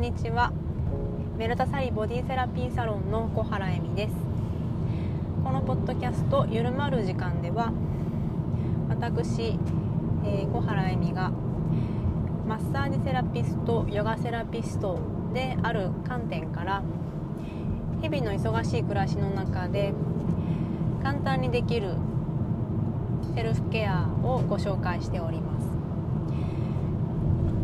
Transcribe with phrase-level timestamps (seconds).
[0.00, 0.50] んにちは。
[1.36, 4.14] メルタサリボディセラピーサロンの小原恵美です。
[5.44, 7.70] このポッドキャストゆるまる時間では
[8.88, 9.58] 私、
[10.24, 11.30] えー、小原恵美が
[12.48, 14.98] マッサージセラピストヨガセラピスト
[15.34, 16.82] である観点から
[18.00, 19.92] 日々の忙しい暮らしの中で
[21.02, 21.92] 簡単にできる
[23.34, 25.68] セルフケアをご紹介しております。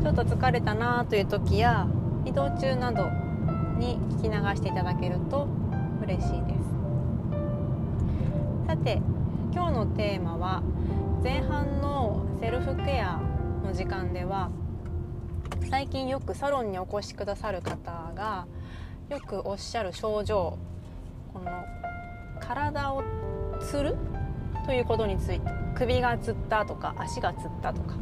[0.03, 1.89] ちょっと疲れたなという時や
[2.27, 3.09] 移動中など
[3.79, 5.47] に聞き流していただけると
[6.03, 6.77] 嬉しいです。
[8.67, 9.01] さて
[9.53, 10.63] 今日のテーマは
[11.23, 13.21] 前半のセルフケア
[13.65, 14.51] の時間では
[15.71, 18.47] 最近よくサロンにお越しくださる方が
[19.09, 20.59] よくおっしゃる症状
[21.33, 21.65] この
[22.41, 23.05] 体を
[23.61, 23.97] つる
[24.67, 27.95] ということについて首がつったとか足がつったとか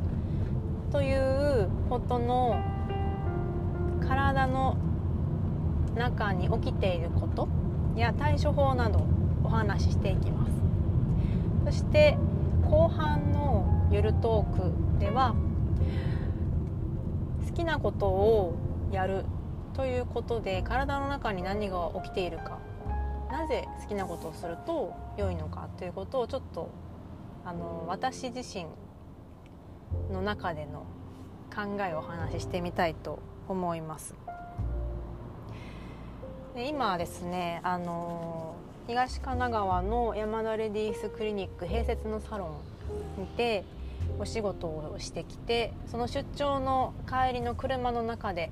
[0.91, 2.63] ということの
[4.09, 4.77] 体の
[5.95, 7.49] 中に起きていること
[7.97, 9.07] や対処法など
[9.43, 10.53] お話ししていきます。
[11.67, 12.17] そして
[12.71, 15.35] 後半のゆるトークでは
[17.47, 18.55] 好きなことを
[18.91, 19.25] やる
[19.75, 22.59] ということで体の中に何が起きているか。
[23.31, 26.71] なぜ好きなことをすると良いのかということをちょっと
[27.45, 28.67] あの私自身
[30.13, 30.87] の中での
[31.53, 33.19] 考えをお話ししてみたいと
[33.49, 34.15] 思います。
[36.55, 38.55] で今ですねあの
[38.87, 42.61] 東神奈川の山田レディースクリニック併設のサロ
[43.19, 43.65] ンにて
[44.19, 48.51] お仕事をしてきてその出張の帰りの車の中で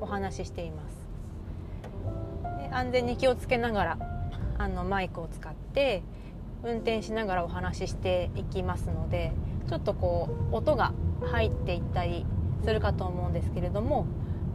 [0.00, 1.00] お話ししています。
[2.68, 3.98] で安全に気をつけながら
[4.58, 6.02] あのマイクを使って
[6.62, 9.32] 運転しながらお話ししていきますので
[9.68, 10.92] ちょっとこう音が
[11.32, 12.26] 入っていったり
[12.62, 14.06] するかと思うんですけれども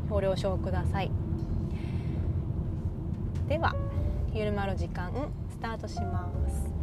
[0.09, 1.11] ご了承ください。
[3.48, 3.76] では
[4.33, 5.11] ゆるまる時間
[5.49, 6.76] スタートします。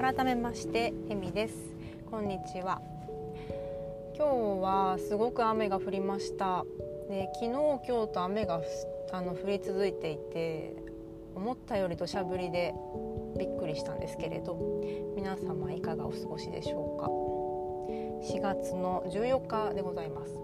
[0.00, 1.54] 改めましてえみです。
[2.10, 2.80] こんにちは。
[4.16, 6.64] 今日はすごく雨が降りました。
[7.08, 8.60] で昨日今日と雨が
[9.12, 10.76] あの降り続いていて
[11.34, 12.74] 思ったより土砂降りで
[13.38, 14.82] びっくりしたんですけれど
[15.16, 17.30] 皆様いかがお過ごしでしょうか。
[18.22, 20.34] 4月の14日でございます、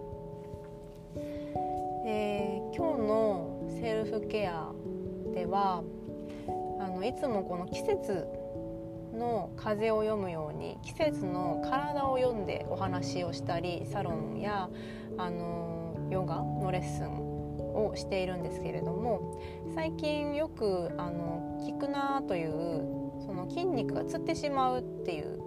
[2.06, 4.72] えー、今日のセルフケア
[5.34, 5.82] では
[6.80, 8.26] あのいつもこの季節
[9.12, 14.70] の風を読むように季節の体を読んでお話をしたりサロンや
[15.18, 17.25] あのヨガのレッスン
[17.76, 19.40] をしているんですけれども
[19.74, 25.38] 最近よくあの聞くなというその筋肉がつってしまうっていう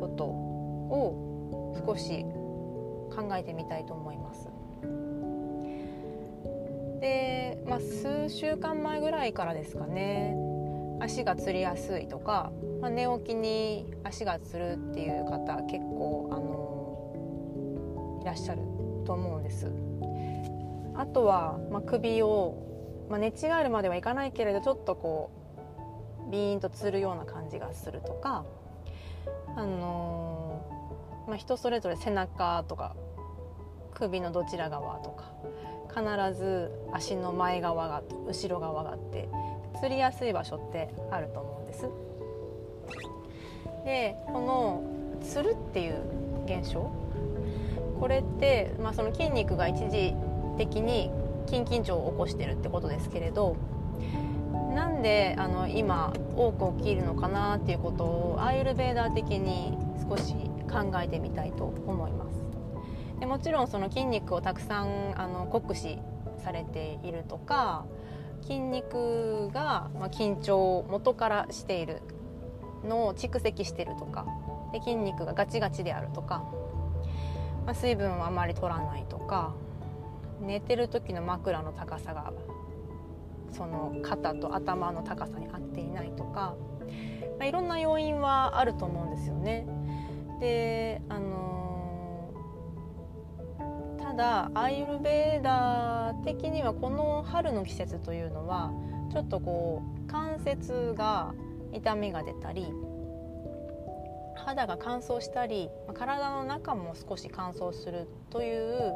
[0.00, 2.24] ことを少し
[3.14, 4.48] 考えてみたいと思います。
[7.00, 10.34] で、まあ、数週間前ぐらいからですかね
[11.00, 12.50] 足がつりやすいとか、
[12.80, 18.62] まあ、寝起きに足がつるっていう方結構あのいらっしゃる
[19.04, 19.70] と思うんです。
[20.96, 25.30] あとは、まあ、首を、まあ、寝違えるまではいかないけれどちょっとこ
[26.28, 28.44] うビーンとつるような感じがするとか、
[29.56, 32.96] あのー、まあ、人それぞれ背中とか
[33.92, 35.32] 首のどちら側とか
[35.88, 39.28] 必ず足の前側が後ろ側があって
[39.80, 41.88] つりやすい場所ってあると思うんです。
[43.84, 44.82] でこの
[45.22, 46.02] つるっていう
[46.46, 46.90] 現象
[48.00, 50.14] これって、まあ、その筋肉が一時
[50.56, 51.10] 的に
[51.46, 53.56] 筋緊張を起こしてるってことですけれど
[54.74, 59.76] なんであの今多く起きるのかなっていうことをアーユルベーダー的に
[60.08, 60.34] 少し
[60.70, 65.98] 考えてみたいと思いますでもちろんその筋肉をたくさんあの酷使
[66.42, 67.86] されているとか
[68.42, 72.02] 筋肉が、まあ、緊張を元からしている
[72.84, 74.26] のを蓄積してるとか
[74.72, 76.44] で筋肉がガチガチであるとか、
[77.64, 79.54] まあ、水分をあまり取らないとか
[80.44, 82.32] 寝てる時の枕の高さが
[83.50, 86.56] その肩と頭の高さに合っていないとか、
[87.38, 89.66] まあ、いろんな要因はあると思うんですよね。
[90.40, 98.72] であのー、ただアイルベーダー的にはこの春の季節というのは
[99.12, 101.34] ちょっとこう関節が
[101.72, 102.66] 痛みが出たり
[104.34, 108.94] 肌が乾燥したり体の中も少し乾燥するという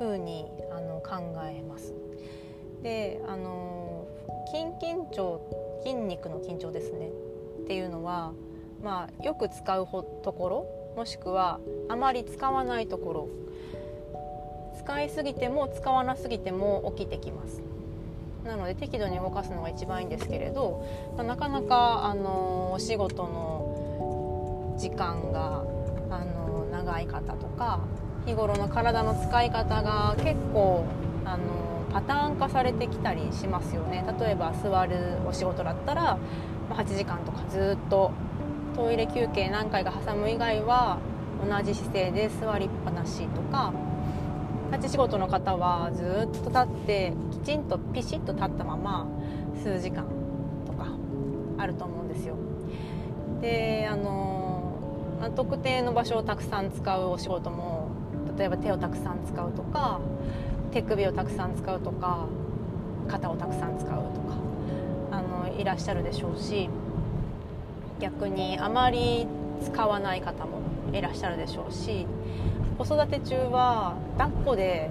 [0.00, 1.92] ふうにあの考えます。
[2.82, 4.08] であの
[4.50, 5.40] 筋緊張
[5.82, 7.10] 筋肉の緊張ですね
[7.64, 8.32] っていうのは、
[8.82, 10.66] まあ、よく使うところ
[10.96, 11.60] もしくは
[11.90, 13.28] あまり使わないところ
[14.78, 17.62] 使いすぎても使わなすぎても起きてきます
[18.44, 20.86] なので適度に動かすのが一番いいんですけれど、
[21.18, 25.62] まあ、なかなかあのお仕事の時間が
[26.10, 27.80] あの長い方とか
[28.26, 30.84] 日頃の体の使い方が結構
[31.24, 36.18] あのパターン化されてきたりしますよね例えば座るお仕事だったら
[36.70, 38.12] 8時間とかずっと
[38.76, 40.98] トイレ休憩何回か挟む以外は
[41.48, 43.72] 同じ姿勢で座りっぱなしとか
[44.72, 49.06] 立ち仕事の方はずっと立ってきちんとピシッと立ったまま
[49.62, 50.04] 数時間
[50.66, 50.86] とか
[51.58, 52.36] あると思うんですよ。
[53.40, 57.79] であの特定の場所をたくさん使うお仕事も
[58.40, 60.00] 例えば手をたくさん使うとか
[60.72, 62.26] 手首をたくさん使うとか
[63.06, 64.36] 肩をたくさん使うとか
[65.10, 66.70] あのいらっしゃるでしょうし
[68.00, 69.26] 逆にあまり
[69.62, 72.06] 使わない方もいらっしゃるでしょうし
[72.78, 74.88] 子育て中は抱っこで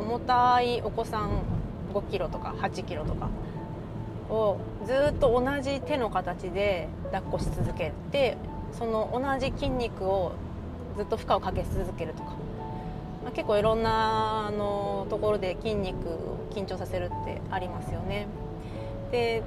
[0.00, 1.42] 重たいお子さん
[1.92, 3.28] 5キロとか8キロとか
[4.30, 4.56] を
[4.86, 8.38] ずっと同じ手の形で抱っこし続けて
[8.72, 10.32] その同じ筋肉を
[10.96, 12.32] ずっと負荷をかけ続けるとか、
[13.22, 18.26] まあ、結構いろんなあのところで筋肉を緊張させるってありますよね。
[19.10, 19.42] で、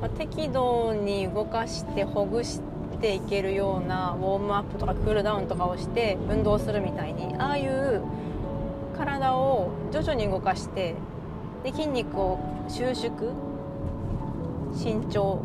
[0.00, 2.60] まあ、適度に動かしてほぐし
[3.00, 8.02] ていけるようなウォームアップとかクールダウンとかをして運動するみたいにああいう
[8.96, 10.94] 体を徐々に動かして
[11.64, 12.38] で筋肉を
[12.68, 13.32] 収縮
[14.72, 15.42] 身長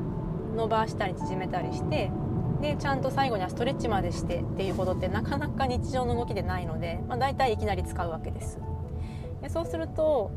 [0.56, 2.12] 伸ばしたり縮めたりして
[2.62, 8.60] でちゃんと最後にはストレッチまでしてっていうことってなかなか日常の動きでないので、まあ、大体いきなり使うわけです。
[9.42, 10.32] でそうすると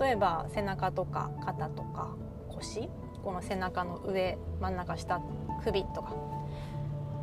[0.00, 2.14] 例えば背中とか肩とか
[2.48, 2.88] 腰
[3.24, 5.20] この背中の上真ん中下
[5.64, 6.14] 首とか、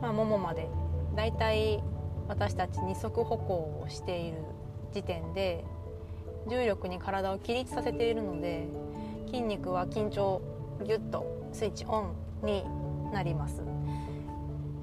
[0.01, 0.69] まあ、ももまで
[1.15, 1.83] 大体
[2.27, 4.38] 私たち二足歩行をしている
[4.94, 5.65] 時点で
[6.47, 8.68] 重力に体を起立させているので
[9.27, 10.41] 筋肉は緊張
[10.83, 12.63] ギュッとスイッチオンに
[13.12, 13.79] なります。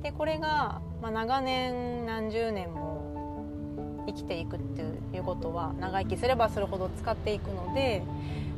[0.07, 4.83] でこれが、まあ、長年何十年も生きていくって
[5.17, 8.05] いうことは長生きすればするほど使っていくので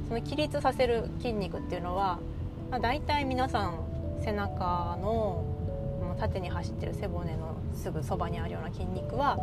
[0.08, 2.18] その起立させる筋肉っていうのは、
[2.70, 3.78] まあ、大体皆さん
[4.22, 5.42] 背中の
[6.20, 9.38] 縦に走ってる背骨のすぐそばにあるような筋肉は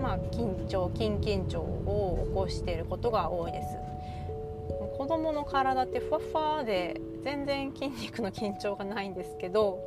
[0.00, 3.68] まあ、緊張筋緊張を起こしていることが多いです。
[4.98, 9.80] 子供の体ってふわふわで全然筋肉の緊張がないんですけど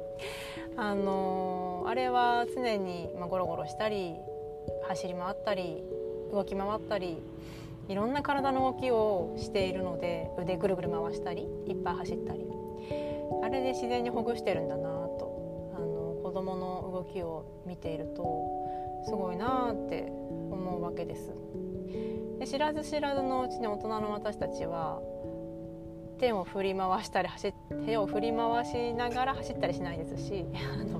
[0.78, 4.16] あのー、あれは常に、ま、ゴロゴロしたり
[4.88, 5.84] 走り回ったり
[6.32, 7.18] 動き回ったり
[7.90, 12.48] いろんな体の動きをしているので腕ぐるぐる回したりいっぱい走ったり。
[13.44, 15.74] あれで自然にほぐしてるんだなと。
[15.76, 20.12] あの子供の動きを見ているとすごいなって
[20.52, 21.32] 思うわけです。
[22.40, 25.02] で知らず知らずのうちに大人の私たちは
[26.18, 27.54] 手を振り回したり走
[27.86, 31.00] 手を振り回しながら走ったりしないですし あの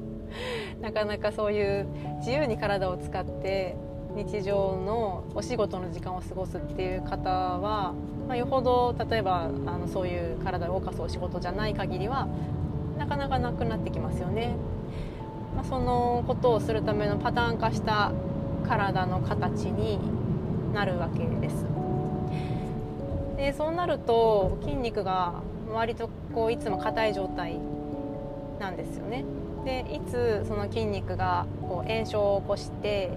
[0.82, 1.88] なかなかそういう
[2.20, 3.76] 自由に体を使って
[4.16, 7.94] 日常のお仕事の時間を過ごすっていう方は、
[8.28, 12.28] まあ、よほど例えばあのそういう体を動かすお仕事じゃない限りは
[12.98, 14.56] なかなかなくなってきますよね。
[15.56, 18.12] まあ、そのことをするためのパターン化した
[18.68, 20.00] 体の形に
[20.74, 21.66] なるわけです
[23.38, 25.42] でそうなると筋肉が
[25.72, 27.58] 割とこういつも硬い状態
[28.60, 29.24] なんですよね。
[29.64, 33.12] でいつその筋肉がこう炎症を起こして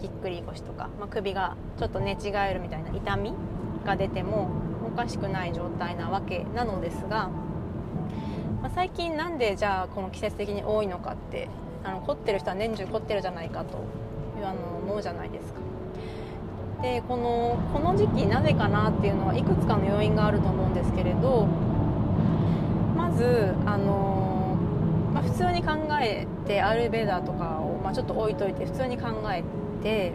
[0.00, 3.32] ぎっくり腰とか、まあ、首がちょっと寝違えるみたいな痛み
[3.84, 4.50] が出ても
[4.86, 7.30] おかしくない状態なわけなのですが
[8.62, 11.48] まあ、最近なんでじゃあこの季節的に多いのかって
[11.82, 13.78] あの凝ってる人は年中凝ってるじゃないかと
[14.38, 15.60] いうあの思うじゃないですか。
[16.82, 21.46] でこのこの時期なぜかなっていうのはいくつかの要因があると思うんですけれど
[22.96, 24.58] まずあの、
[25.14, 25.72] まあ、普通に考
[26.02, 29.44] えてアルベーダーとかを、まあ、ちょっと置いといて普通に考え
[29.82, 30.12] て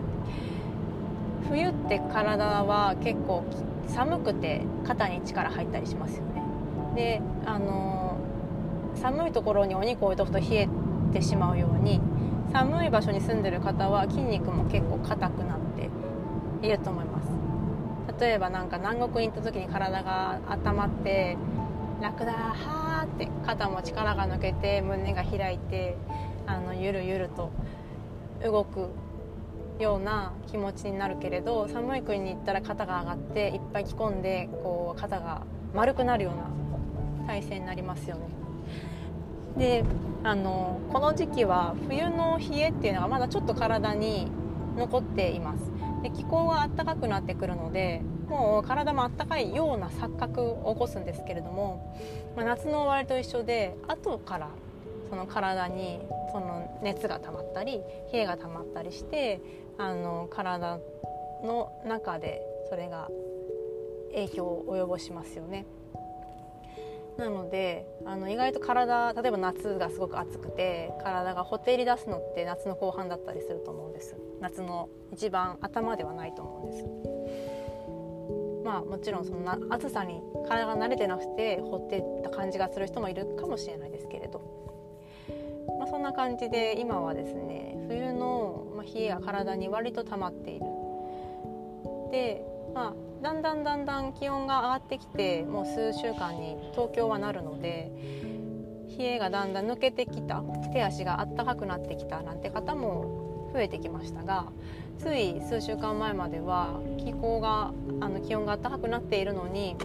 [1.50, 3.46] 冬って体は結構
[3.88, 6.44] 寒くて肩に力入ったりしますよね。
[6.96, 8.18] であの
[8.96, 10.68] 寒いところにお肉置いとくと冷え
[11.14, 12.02] てしまうように
[12.52, 15.57] 寒い場所に住んでる方は筋肉も結構硬くな
[16.58, 17.28] っていると思います。
[18.20, 21.38] 例えばなんか南国に行った時に体が温まって
[22.02, 25.96] 楽だはーって肩も力が抜けて胸が開いて
[26.48, 27.52] あのゆるゆると
[28.44, 28.90] 動く
[29.80, 35.44] ような気持ちになるけれど寒い国に行ったら肩が上がっていっぱい着込んでこう肩が
[35.76, 38.22] 丸くなるような体勢になりますよね。
[39.58, 39.84] で
[40.24, 44.28] あのこの時期は冬の冷えっていうのがまだちょっと体に
[44.78, 45.67] 残っています。
[46.04, 51.96] で気候は暖かくなってくるのでもう体も暖かいような錯覚を起こすんですけれども、
[52.36, 54.50] まあ、夏の終わりと一緒で後から
[55.10, 56.00] その体に
[56.32, 59.42] その熱が溜まったり冷えが溜まったりして
[59.78, 60.80] あの体
[61.44, 63.10] の中でそれが
[64.12, 65.66] 影響を及ぼしますよね。
[67.18, 74.16] なのであの意外と体例えば夏がすごく暑くて体がほてり出すのって夏の後半だったりすると思うんです。
[74.40, 76.86] 夏の一番頭ではないと思うんです。
[78.64, 84.42] まあもちろんその暑さに体が慣れてなくてほってった感じがする人もいるかもしれないですけれど、
[85.80, 90.66] まあ、そんな感じで今はですね冬の冷えが体に割と溜まっている。
[92.12, 97.92] でまあだんだんだんだん気温が上がってきてもう数週間に東京はなるので
[98.98, 100.44] 冷えがだんだん抜けてきた
[100.74, 104.48] 手足があったかくなってきたなんて方も増えてきましたが
[104.98, 107.72] つい数週間前までは気候が
[108.02, 109.76] あの気温が暖かくなっているのに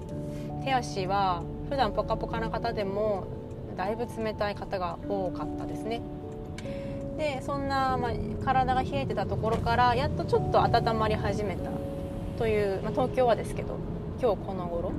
[0.65, 3.27] 手足は普段ポカポカな方でも
[3.77, 6.03] だいぶ冷たい方が多かったですね。
[7.17, 8.12] でそんな、まあ、
[8.45, 11.71] 体が冷えてたところからやっとちょっと温まり始めた
[12.43, 13.79] という、まあ、東京はですけど
[14.21, 14.91] 今日この頃。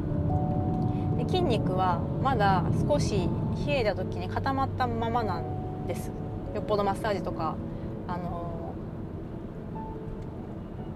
[1.17, 3.27] で筋肉はまだ少し
[3.67, 6.09] 冷えた時に固まったままなんです。
[6.55, 7.57] よっぽどマッサージとか
[8.07, 8.73] あの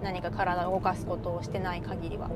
[0.02, 2.30] 何か体を動かすことをしてない限りは。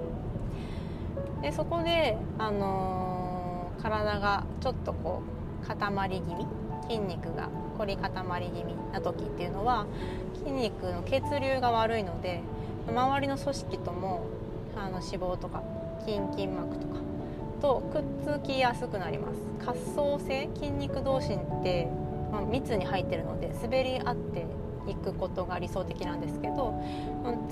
[1.41, 5.23] でそこで、あの体がちょっとこ
[5.65, 6.47] う固まり気味
[6.83, 9.87] 筋肉が凝り固まり気味な時っていうのは
[10.35, 12.43] 筋肉の血流が悪いので
[12.89, 14.27] 周りの組織とも
[14.77, 15.63] あの脂肪とか
[16.01, 17.01] 筋筋膜とか
[17.61, 19.39] とくっつきやすくなります。
[19.65, 21.89] 滑走性筋肉同士って、
[22.33, 24.45] まあ、密に入ってるので滑り合って
[24.89, 26.75] いくことが理想的なんですけど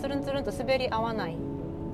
[0.00, 1.37] つるんつるんと滑り合わない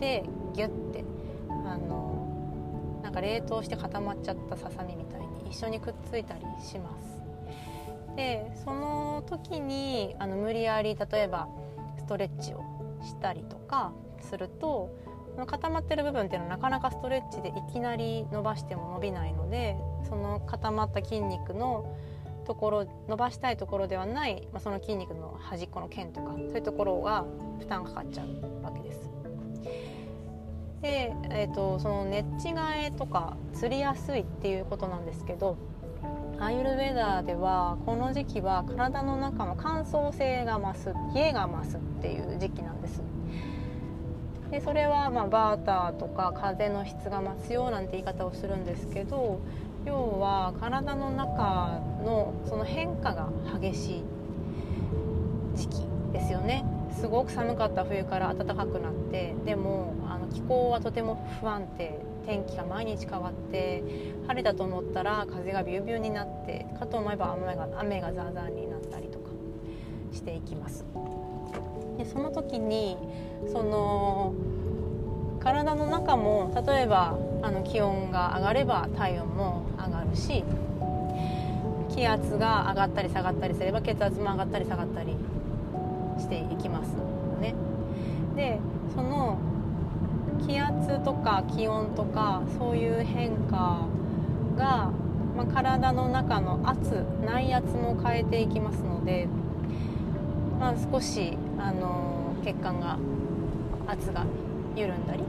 [0.00, 0.24] で
[0.54, 1.04] ギュッて
[1.50, 8.16] あのなんか冷凍して固まっちゃったささみみたいに一緒にくっついたりします。
[8.16, 11.48] でその時にあの無理やり例えば
[11.98, 12.75] ストレッチを
[13.06, 14.90] したりとかすると
[15.46, 19.76] 固まってる部分っていうのはなかなかストレッチでいきなり伸ばしても伸びないので
[20.08, 21.94] その固まった筋肉の
[22.46, 27.24] ところ伸ばしたいところではない、まあ、その筋肉の端っこの腱とかそういうところが
[27.58, 29.10] 負担かかっちゃうわけです。
[30.82, 32.24] で、えーと、その寝違
[32.86, 35.56] えとかつりやすいっていうことなんですけど
[36.38, 43.02] アイルベダーではこの時期は体の中の乾燥性が増す冷えが増すっていう時期なんです。
[44.50, 49.40] でそれはまあバーターとか風の質が増すよなんて言い方をするんですけど
[49.84, 53.28] 要は体の中のその変化が
[53.60, 54.04] 激しい
[55.54, 56.64] 時期ですよね。
[56.92, 63.82] すごく寒かった冬から暖かくなってでもあの気候はとても不安定天気が毎日変わって
[64.26, 69.30] 晴れたと思ったら風がビュービューになってかと思えば雨が雨がザーザーになったりとか
[70.12, 70.84] していきます。
[71.96, 72.98] でその時に
[73.50, 74.34] その
[75.40, 80.44] 体の中も例えばあの気温が上がれば体温も上がるし
[81.88, 85.16] 気圧が上がったり下がったりすれば血圧も上がったり下がったり
[86.18, 86.96] していきますよ
[87.40, 87.54] ね。
[88.34, 88.58] で
[88.94, 89.38] その
[90.46, 93.86] 気圧とか気温とかそういう変化
[94.56, 94.90] が、
[95.36, 99.28] まあ、体の中の圧内圧も変えていきますので、
[100.58, 102.98] まあ、少し、あの血管が
[103.86, 104.24] 圧が
[104.76, 105.24] 緩んだり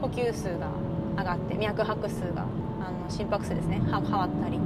[0.00, 0.70] 呼吸数が
[1.16, 2.46] 上がって脈拍数が
[2.80, 4.58] あの心拍数ですね変わったり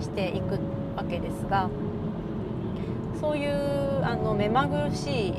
[0.00, 0.58] していく
[0.96, 1.68] わけですが
[3.20, 5.34] そういうあの目まぐるしい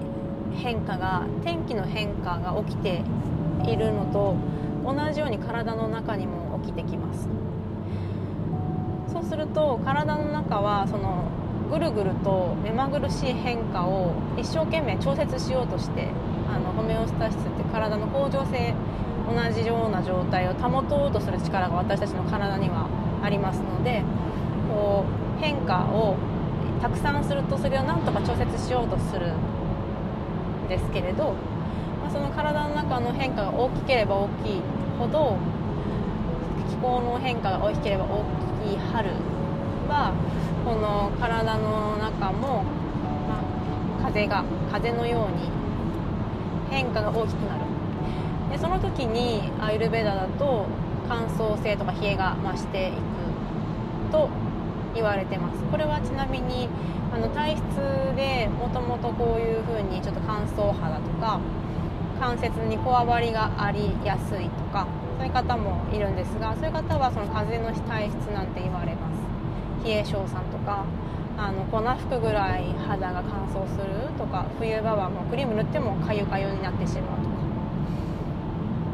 [0.56, 3.02] 変化が天気の変化が起きて
[3.66, 4.36] いるのと
[4.86, 7.28] 同じように体の中にも起きてきます。
[9.12, 11.24] そうすると体の中はその
[11.70, 16.08] ぐるぐると目まぐるしい変化を一生懸命調節しようとして
[16.52, 18.74] あのホメオスタシスって体の恒常性
[19.28, 22.88] 同じような状態を保とうとする力が私たちの体には
[23.22, 24.02] ありますので
[24.68, 25.06] こ
[25.38, 26.16] う変化を
[26.82, 31.36] たくさんするとそれをなんとか調節しようとするんですけれど、
[32.12, 34.62] その体の中の変化が大きければ大きい
[34.98, 35.38] ほど
[36.70, 38.24] 気候の変化が大きければ大
[38.66, 39.10] きい春
[39.88, 40.14] は
[40.66, 42.64] この体の中も、
[43.28, 43.40] ま
[44.00, 45.50] あ、風が風のように
[46.70, 47.66] 変化が大きくなる。
[48.52, 50.66] でその時にアイルベダだと
[51.08, 52.96] 乾燥性とか冷えが増していく
[54.12, 54.30] と
[54.96, 55.64] 言われてます。
[55.72, 56.68] これはちなみに
[57.14, 57.62] あの体質
[58.16, 61.40] でもともとこういう風にちょっと乾燥肌とか
[62.20, 64.86] 関節にこわばりがありやすいとか
[65.18, 69.20] そういう方もいるんですがそういう方はその風邪の体質なんて言われます。
[69.86, 70.86] 冷え性さんとか
[71.38, 77.40] あの粉吹くぐらい肌が乾燥するとか冬場はもうクリーム塗ってもかゆかゆになってしまうとか。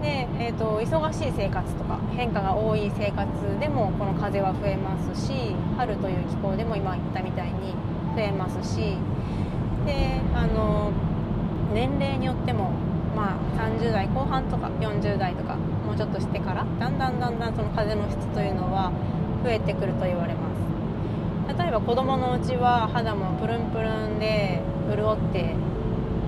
[0.03, 3.27] で、えーと、忙しい生活とか変化が多い生活
[3.59, 7.73] でもこの風は増えますし春という気候でも今言ったみたいに
[8.15, 8.97] 増えますし
[9.87, 10.91] であの
[11.73, 12.71] 年齢によっても、
[13.15, 18.91] まあ、30代後半とか40代とかもうちょっとしてからだんだんだんだんその風の質というのは
[19.43, 20.55] 増えてくると言われます。
[21.57, 25.55] 例えば子供のうちは肌もプルンプルンで潤って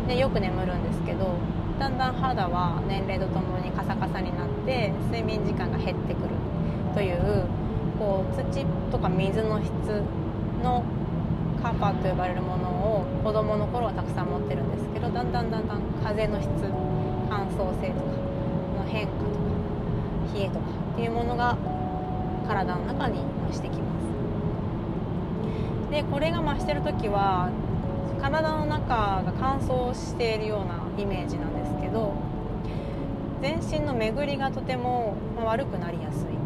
[0.07, 1.35] でよく眠るんですけど
[1.79, 6.29] だんだん肌は年齢とともにカサカサになって睡眠時間が減ってくる
[6.93, 7.45] という
[7.99, 9.71] こう土とか水の質
[10.63, 10.83] の
[11.61, 16.47] カパと呼ばれるものを子どもの頃はたくさん持ってるんですけどだんだんだんだん風の質
[17.29, 18.11] 乾燥性とか
[18.77, 19.37] の変化とか
[20.33, 20.59] 冷えとか
[20.93, 21.57] っていうものが
[22.47, 24.07] 体の中に増してきます。
[25.91, 27.49] でこれが増してる時は
[28.21, 32.13] 体の中が乾燥しているようなイメージなんですけど
[33.41, 35.15] 全身の巡りがとても
[35.45, 36.37] 悪くなりやすい。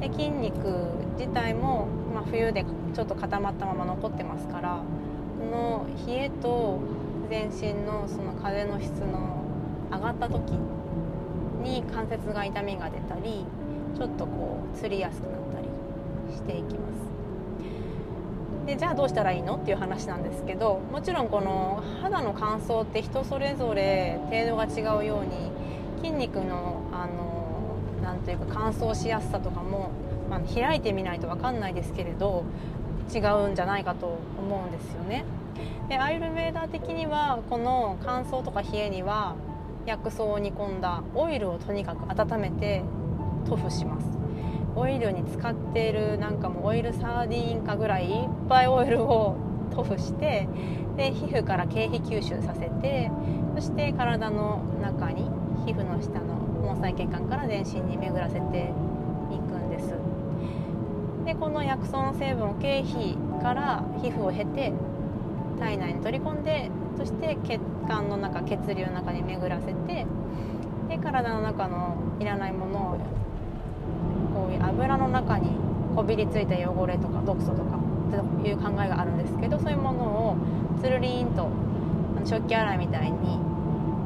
[0.00, 2.64] で筋肉自体も、まあ、冬で
[2.94, 4.80] ちょっと固まったまま残ってますから
[5.50, 6.80] の冷えと
[7.28, 9.44] 全身のその風の質の
[9.90, 10.52] 上がった時
[11.62, 13.44] に関節が痛みが出たり
[13.96, 15.66] ちょっとこうつりやすくなったり
[16.34, 25.50] していきますでじゃあどうしたらいいのっていう話なんですけどもちろんこの肌の乾燥って人それぞれ程度が違うように
[25.98, 29.90] 筋肉のあのなんというか乾燥しやすさとかも、
[30.28, 32.44] まあ、開いてみないと分かんないですけれど
[33.12, 35.24] 違うんじゃないかと思うんですよね。
[35.88, 39.36] でアイルベーダー的にはこの乾燥とか冷えには
[39.84, 42.82] 薬草を煮込んだオイルをとにかく温めて
[43.48, 44.06] 塗布します。
[44.74, 49.36] オイルに使っているなんかもオイルサーディンかぐらいいっぱいオイルを
[49.70, 50.48] 塗布して
[50.96, 53.10] で皮膚から経皮吸収させて
[53.54, 55.24] そして体の中に
[55.66, 58.72] 皮膚の下の毛細血管から全身に巡らせて
[59.30, 59.94] いくんです。
[61.26, 64.72] でこの薬草の成分を経皮から皮膚を経て
[65.62, 70.06] 体内に取り込んでそして血管の中血流の中に巡らせて
[70.88, 72.98] で体の中のいらないものを
[74.34, 75.50] こういう油の中に
[75.94, 77.78] こびりついた汚れとか毒素とか
[78.10, 80.36] という考えがあるんですけどそういうものを
[80.82, 81.48] つるりんと
[82.24, 83.38] 食器洗いみたいに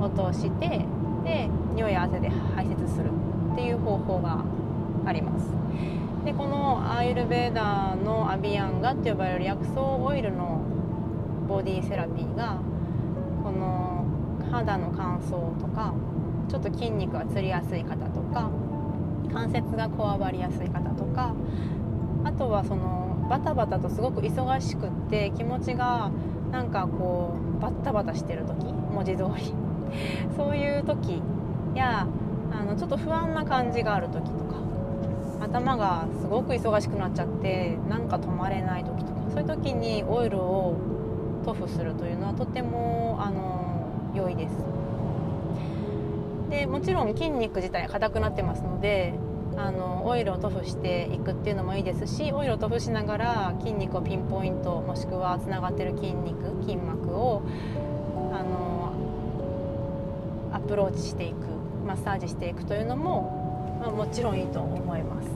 [0.01, 0.85] 落として
[1.25, 3.11] で尿や汗で排泄する
[3.53, 4.45] っていう方法が
[5.07, 5.47] あります。
[6.25, 10.61] でこのアイルベーダーのアビアンガって呼ばれる薬草オイルの
[11.47, 12.59] ボディセラピーが
[13.43, 14.05] この
[14.51, 15.95] 肌の乾燥とか
[16.49, 18.51] ちょっと筋肉がつりやすい方とか
[19.33, 21.35] 関節がこわばりやすい方とか
[22.25, 26.11] あとはそのバタバタとすごく忙しくって気持ちが
[26.51, 29.55] なんかこうバッタバタしてる時文字通り。
[30.37, 31.23] そういう時
[31.75, 32.07] や
[32.53, 34.57] あのちょっと不安な感じがある時とか
[35.41, 40.75] 頭がすごく忙しくなっちゃってなんか止まれない時とかそういう時にオイルを
[41.47, 44.53] 塗布するというのはとてもあの良いです
[46.51, 49.15] でもちろん筋肉自体硬くなってますので
[49.57, 57.43] あのオイルを塗布していくっていうのもいいですしオイルを塗布しながら筋肉をピンポイントもしくはつながってる筋肉筋膜を
[58.33, 58.93] あの
[60.53, 61.37] アプローチしていく
[61.87, 65.29] マッサージしていくというのも、まあ、もちろんいいと思います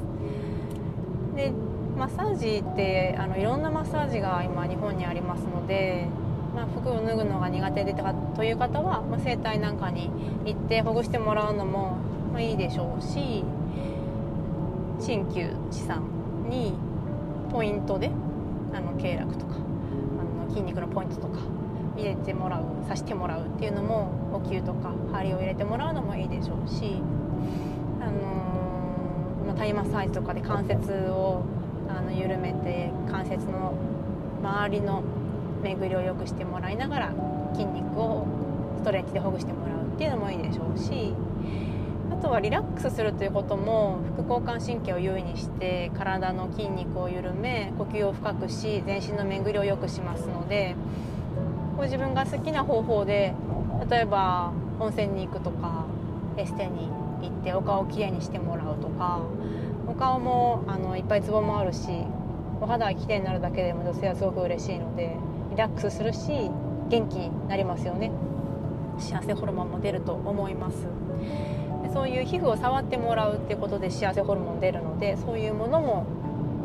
[1.37, 1.53] で
[2.01, 6.09] マッサージってあのいろんなマッサージが今日本にありますので
[6.55, 7.95] まあ、服を脱ぐのが苦手で
[8.35, 10.11] という方は、まあ、整体なんかに
[10.45, 11.99] 行ってほぐしてもらうのも、
[12.33, 13.45] まあ、いいでしょうし
[14.99, 16.75] 鍼灸師さんに
[17.53, 18.11] ポイントで
[18.73, 21.39] あの経絡とかあの筋肉のポイントとか
[21.97, 26.97] 入れてもらう刺してもらうっていうのもお灸とか針を入れてもらうのもいいでしょうし、
[28.01, 31.45] あのー、タイマッサージとかで関節を
[31.97, 33.75] あの緩めて関節の
[34.43, 35.03] 周りの
[35.63, 37.13] 巡りを良くしてもらいながら
[37.53, 38.27] 筋肉を
[38.79, 41.15] ストレッチでほぐしてもらうっていうのもいいでしょうし
[42.11, 50.75] あとはリラックスするということも副交感神経を優位にして体の筋肉を緩め呼吸を深くし全身の巡りを良くしますので
[51.77, 53.35] こう自分が好きな方法で
[53.89, 55.87] 例えば温泉に行くとか
[56.37, 56.89] エステに
[57.23, 59.21] 行ってお顔をきれいにしてもらうとか
[59.91, 61.89] お顔もあのいっぱいツボもあるし
[62.61, 65.17] お肌がきれいになるだけでも女性はすごく嬉しいので
[65.51, 66.51] リラックスするし
[66.89, 68.13] 元気になりますよね。
[68.99, 70.87] 幸せホルモンも出ると思います。
[71.83, 76.07] でそういう皮膚を触ってもらうっていうことで幸せホルモン出るのでそういうものも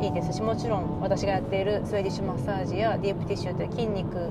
[0.00, 4.30] いいですしもちろん私がやっているスウェディッシュマッサージやディープティッシュという筋肉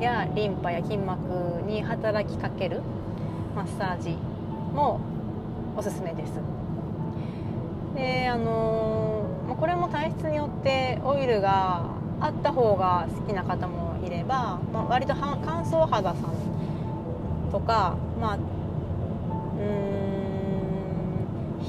[0.00, 1.20] やリンパや筋膜
[1.66, 2.80] に働きかける
[3.54, 4.16] マッサージ
[4.74, 5.00] も
[5.76, 6.51] おすすめです。
[7.94, 11.84] であのー、これも体質によってオイルが
[12.20, 20.02] あった方が好きな方もいれば、まあ、割と乾燥肌さんとかまあうん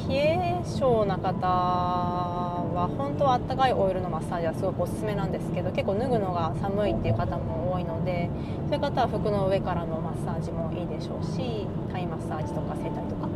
[0.07, 8.29] 冷え性な方は本当はあったかいオイルのマッサージはすごくおすすめなんですけど結構脱ぐのが寒いっていう方も多いので
[8.69, 13.27] そういう方は服の上からのマッサージもいいでしょうしタイマッサージとか整体とか。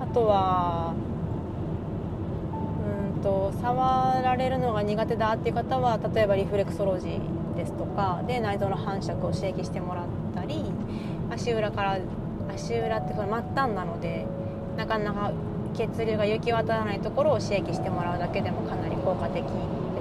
[0.00, 0.94] あとは
[3.22, 10.04] と触られるのが苦手だっていう方は例えばリフレクソロジーですとかで内臓の反射を刺激してもらっ
[10.34, 10.64] たり
[11.30, 11.98] 足裏から
[12.54, 14.26] 足裏ってこれ末端なので
[14.76, 15.32] なかなか
[15.74, 19.50] 血流が行き渡らないところを刺激してもらうだけでもかなり効果的で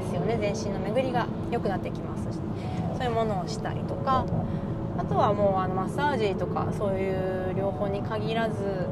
[0.09, 0.37] すよね。
[0.39, 2.23] 全身の巡りが良くなってきます。
[2.33, 2.39] し
[2.97, 4.25] そういうものをしたりとか
[4.97, 8.87] あとはもうあのマッサージとかそういう療法に限らず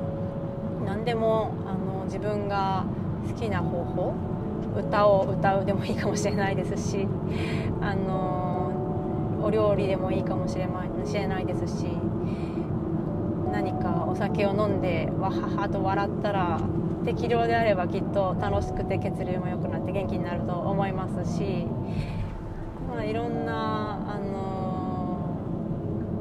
[0.85, 2.85] 何でもあの自分が
[3.27, 4.13] 好きな方法
[4.77, 7.07] 歌を歌うでもいいかもしれないですし
[7.81, 11.87] あのお料理でもいいかもしれないですし
[13.51, 16.59] 何かお酒を飲んでわははと笑ったら
[17.05, 21.65] 適量であればきっと楽しくて血流も良くなって元気になると思いますし、
[22.87, 25.39] まあ、いろんな、あの、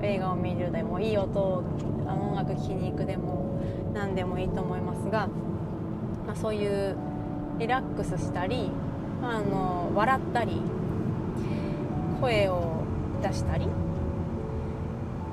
[0.03, 1.65] 映画を見るでもいい音
[2.07, 3.61] 音楽聴きに行くでも
[3.93, 5.29] 何でもいいと思いますが、
[6.29, 6.97] まあ、そういう
[7.59, 8.71] リラックスしたり、
[9.21, 10.63] あの、笑ったり
[12.21, 12.85] 声を
[13.23, 13.67] 出したり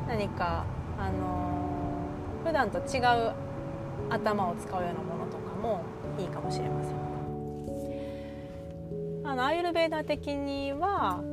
[0.07, 0.65] 何か
[0.97, 1.69] あの
[2.43, 3.33] 普段と違う
[4.09, 5.83] 頭を使うようなものとかも
[6.19, 6.95] いいかもしれません
[9.23, 11.23] あのアーユルベーダ的には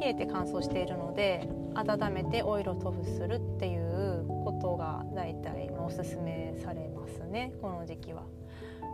[0.00, 8.22] 冷えて乾燥しているので温めてオイルを塗布するっていうことが大体おすすめされますねこの時期は。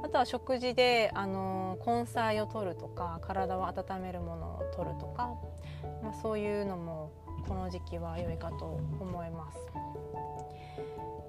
[0.02, 5.34] あとは食事であの根菜を取るとか体を温めるものを取るとか、
[6.02, 7.12] まあ、そういうのも
[7.46, 9.58] この時期は良いかと思います。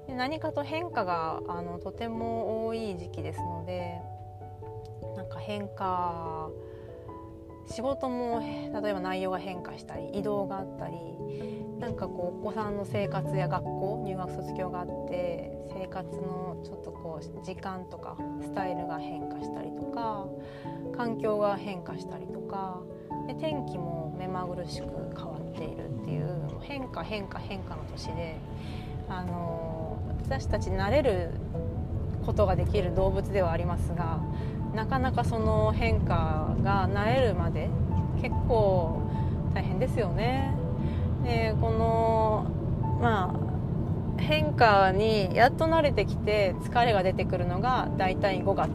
[0.08, 4.00] で何かと変化があのとても多い時期ですので
[5.16, 6.50] なんか変化
[7.72, 8.42] 仕事も
[8.82, 10.96] 例えば内容が変化したり移動があったり
[11.80, 20.28] なんかこうお子さんの生活や学校入学卒業があって生活のちょっとこう時間とかスタイルが変化したりとか
[20.96, 22.82] 環境が変化したりとか
[23.28, 28.38] で天気も目まぐるしく変わっているっていう変化変化変化の年で
[29.10, 31.32] あの私たち慣れる
[32.26, 34.20] ことができる動物ではありますが
[34.76, 37.70] なかなかその変化が慣れるまで
[38.22, 39.02] 結構
[39.54, 40.56] 大変ですよね。
[41.24, 42.46] でこの
[43.02, 48.70] まあ変化にやっと慣れてきて疲れが出てくるのが大体5月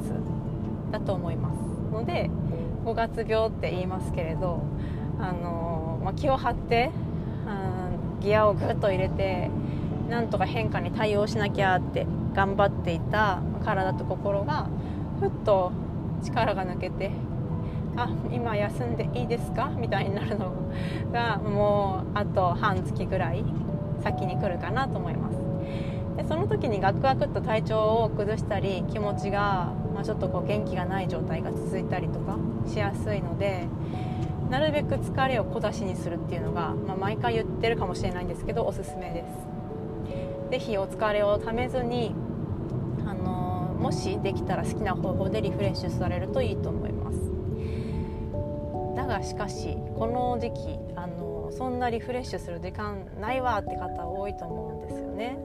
[0.90, 1.56] だと思います
[1.92, 2.30] ので
[2.84, 4.62] 5月病って言いますけれど
[5.18, 6.90] あの、まあ、気を張って、
[8.20, 9.50] ギアをグッと入れて
[10.08, 14.68] なんとか変化に対応しなきゃって頑張っていた体と心が
[15.20, 15.72] ふっと
[16.22, 17.10] 力が抜けて
[17.96, 19.70] あ今休んでいいですか？
[19.76, 20.52] みたいになるの
[21.12, 23.44] がもうあと半月ぐらい
[24.02, 25.36] 先に来るかなと思います。
[26.16, 33.66] でその時にガクガクっと体調を崩したり気持ちが、まあ、ちょっとこう元気がない状態が続いたりとかしやすいので
[34.50, 40.50] なるべく疲れを小出しにするっていうのが、まあ、毎回言ってるかもしれないんですけどおすすめです。
[40.50, 42.14] 是非お疲れをためずに
[43.86, 47.18] もしできたら好きな方法でリフレッシュされるといいと思います。
[48.96, 55.38] だがしかしこの時期あのそんなリフレッシュする時間ないわって方多いと思うんですよね。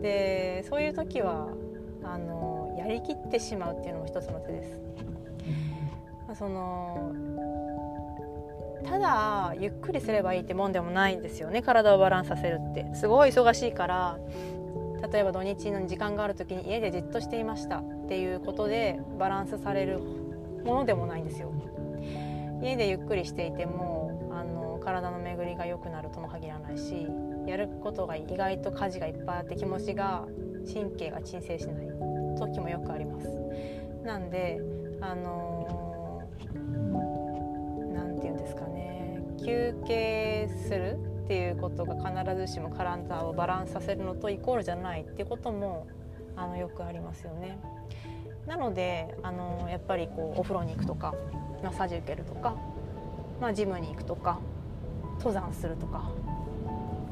[0.00, 1.48] でそういう時は
[2.02, 4.80] あのやりきってしまうっていうのも一つの手です。
[6.38, 7.12] その
[8.82, 11.60] ただゆっくりすればいいってもんでもないんですよね。
[11.60, 12.86] 体をバランスさせるって。
[12.94, 14.18] すごい忙しいから
[15.12, 20.00] 例えば土日の時間がある時に家でじっとしていましたっていうことでバランスされる
[20.64, 21.52] ものでもないんですよ。
[22.62, 27.06] 家でゆっくりしていてもあの体の巡りが良くなるとも限らないし
[27.46, 30.26] やることが意外と家事がいっぱいあって気持ちが
[30.72, 31.86] 神経が鎮静しない
[32.36, 33.28] 時もよくあります。
[34.04, 34.60] なんで
[35.00, 36.22] あの
[37.92, 45.86] 何、て言うんですかね休憩するっていうことが必ずしも体をバランスさせるのとイコールじゃないっていうことも
[46.36, 47.58] あのよくありますよね。
[48.46, 51.14] なのであのやっぱりこうお風呂に行くとか
[51.62, 52.56] マッサージ受けるとか、
[53.42, 54.38] まあ、ジムに行くとか
[55.18, 56.10] 登山するとか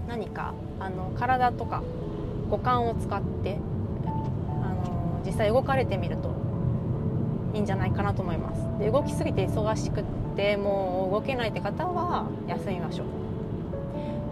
[0.08, 1.82] 何かあの体とか
[2.48, 3.58] 五感を使って
[4.06, 6.34] あの実際動かれてみると
[7.52, 10.04] いいんじゃないかなと思いますで動きすぎて忙しくっ
[10.36, 13.25] てもう動けないって方は休みましょう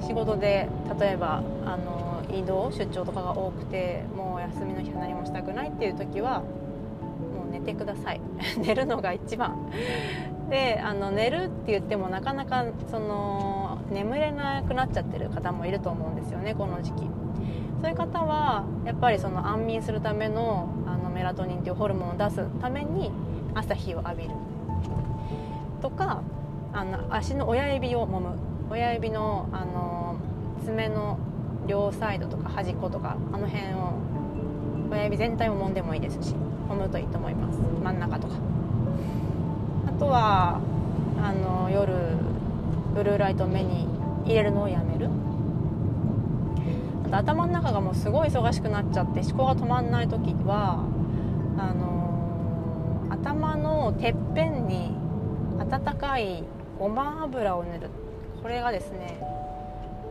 [0.06, 6.46] 仕事で例えばあの移動出張とかが多くてもう休みの日は何もしたくないっていう時はも
[7.48, 8.20] う寝てください。
[8.58, 9.56] 寝るのが一番。
[10.50, 17.08] であの寝るって言ってもなかなかその眠れなくなっちゃってる方もいると思うんですよねこの時期。
[17.80, 23.12] そういう方はやっぱりその安眠するためのあのメラトニンというホルモンを出すために
[23.54, 24.30] 朝日を浴びる。
[25.80, 26.22] とか
[26.72, 28.53] あの足の親指を揉む。
[28.70, 30.16] 親指のあの
[30.64, 31.18] 爪の
[31.66, 33.92] 両サイドとか端っことかあの辺を
[34.90, 36.34] 親指全体を揉んでもいいですし
[36.68, 37.58] 揉むといいと思います。
[37.82, 38.34] 真ん中とか。
[39.86, 40.60] あとは
[41.22, 41.94] あの夜
[42.94, 43.86] ブルーライトを目に
[44.24, 45.08] 入れるのをやめる。
[47.06, 50.84] あと頭の中がもうすごい忙しくなっちゃって思考が止まんない時は
[51.58, 54.90] あの頭のてっぺんに
[55.58, 56.44] 温かい
[56.78, 57.90] ごま油を塗る。
[58.44, 59.16] これがですね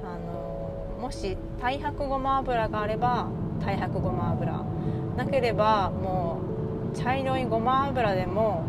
[0.03, 3.27] あのもし太白ごま油があれば
[3.59, 4.63] 太白ごま油。
[5.15, 6.41] なければも
[6.91, 8.65] う茶色いごま油でも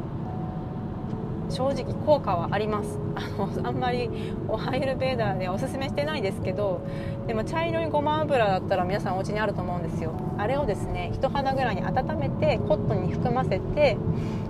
[1.48, 2.98] 正直効果はあります。
[3.14, 4.10] あのあんまり
[4.48, 6.86] おハイルベーダーでおすすめしてないですけど
[7.26, 10.12] でも茶色いごま油だったら皆さんお家にあると思うんですよ。
[10.36, 13.96] あれをですね人肌ぐらいに温めてコットンに含ませて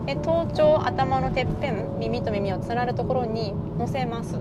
[0.07, 4.41] で頭頂頭のてっぺん耳と耳をつなるところにのせます。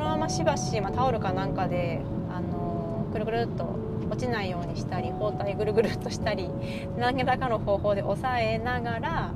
[0.00, 2.00] のまましばし、まあ、タオルかなんかで
[2.32, 3.78] あのくるくるっと
[4.10, 6.48] 落ちないようにしたり包帯ぐるぐるっとしたり
[6.98, 9.32] 何らかの方法で押さえながら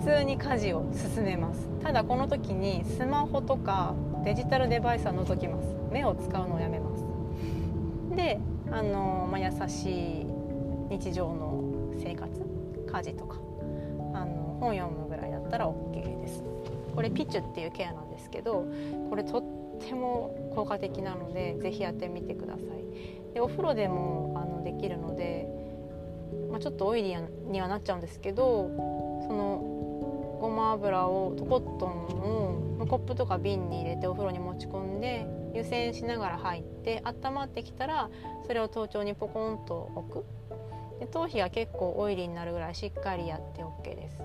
[0.00, 1.68] 普通に家事を進めます。
[1.82, 5.68] ただこの時にスマホとかデジタルデバイスは除きます。
[5.92, 7.04] 目を使うのをやめます。
[8.16, 10.26] であの、まあ、優しい
[10.90, 11.62] 日常の
[12.02, 12.30] 生活
[12.90, 13.36] 家事とか
[14.14, 16.42] あの本読むぐらいだったら OK です。
[16.94, 18.66] これピチュっていうケアなんですけど
[19.08, 19.42] これとっ
[19.80, 23.34] ても効果的なので是非やってみてください。
[23.34, 25.48] でお風呂でもあのできるので、
[26.50, 28.70] まあ、ちょっとオイリーにはなっちゃうんですけど
[29.26, 38.08] そのごま油をコットンをコップとか瓶に入れてお風呂に持ち込んで湯煎しながら入って温まってきたら
[38.46, 40.24] それを頭頂にポコンと置く。
[40.98, 44.22] で頭皮が結構オイリーになるぐらいしっかりやって OK です。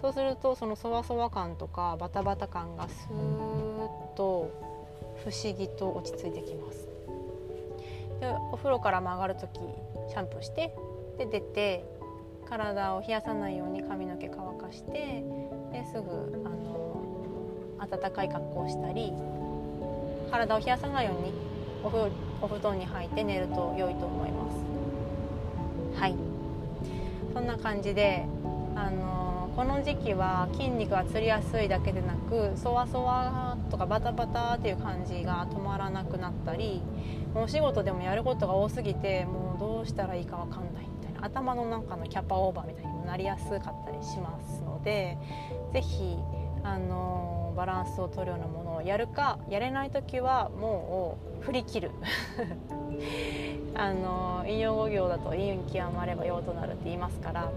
[0.00, 4.50] そうするとそのそわそわ感とかバタバタ感がスーッと
[5.24, 6.88] 不思議と落ち着いてきます。
[8.20, 9.60] でお風呂から曲がる時
[10.08, 10.74] シャンプーして
[11.18, 11.84] で出て
[12.48, 15.24] 体を冷やさないように髪の毛乾かして
[15.72, 19.12] ですぐあの暖かい格好をしたり
[20.30, 21.32] 体を冷やさないように
[21.82, 22.10] お風
[22.40, 24.65] お布団に入って寝ると良いと思います。
[25.98, 26.14] はい。
[27.32, 28.24] そんな感じで
[28.74, 36.82] あのこの時期は筋肉がつりやすいだけでなくそわそわとかバタバタっていう感じが止まらなくなったり
[37.34, 45.18] お仕事でもやることが多すぎてもうどうしたらいいか分かんないみたいな頭の中のキャパオーバーみたいにもなりやすかったりしますので
[45.72, 46.18] 是非
[46.62, 51.90] あのバランスを取るようなものをやるかやれない時はもう振り切る。
[53.74, 57.50] あの引用語行だと「陰極まれば用となる」って言いますから、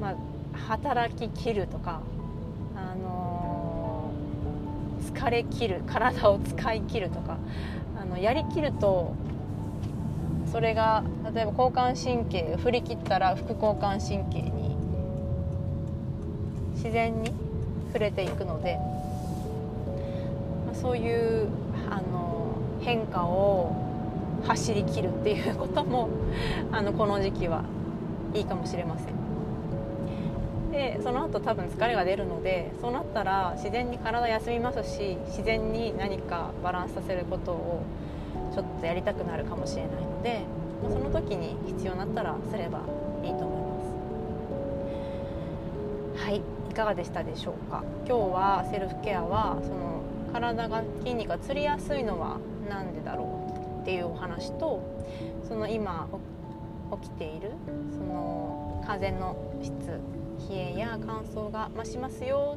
[0.00, 0.14] まあ、
[0.56, 2.00] 働き切るとか、
[2.76, 4.10] あの
[5.00, 7.38] 疲れ切る体を使い切るとか
[8.00, 9.14] あのやりきると
[10.50, 11.02] それが
[11.34, 14.76] 例えば交感神経振り切ったら副交感神経に
[16.74, 17.32] 自然に
[17.92, 18.78] 触れていくので、
[20.66, 21.48] まあ、そういう
[21.90, 23.76] あの変化を
[24.46, 26.08] 走り切るっていうことも
[26.72, 27.64] あのこの時期は
[28.34, 29.12] いいかもしれません。
[30.72, 37.82] でその後多分疲れが出るのでそうなったら自然に体休みますし自然に何かバランスさせることを
[38.54, 40.40] ちょっとやりたくなるかもしれないので
[40.82, 42.80] その時に必要になったらすれば
[43.22, 43.60] いいと思い
[46.16, 47.84] ますはいいかがでしたでしょうか？
[48.08, 50.00] 今日はセルフケアはその
[50.32, 53.44] 体が筋肉がつりやすいのは何でだろ
[53.78, 54.82] うっていうお話と
[55.46, 56.08] その今
[57.02, 57.50] 起きている
[57.92, 59.70] その風の質
[60.48, 62.56] 冷えや乾燥が増しますよ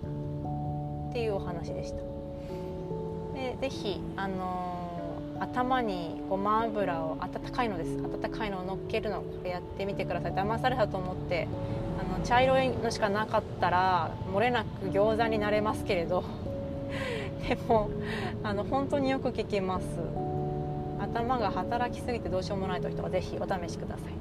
[1.10, 1.98] っていうお話でした。
[3.34, 4.80] でぜひあの
[5.42, 7.98] 頭にごま油を温かいのです。
[7.98, 10.32] 温かいのを乗っけるのこれやってみてください。
[10.32, 11.50] 騙されたと思って
[12.26, 16.24] 茶色いのしかなかったら漏れなく餃子になれますけれど。
[17.48, 17.90] でも
[18.44, 19.86] あの本当によく聞きます。
[21.00, 24.14] 頭が働きすぎてどうしようもない時とかぜひお試しください。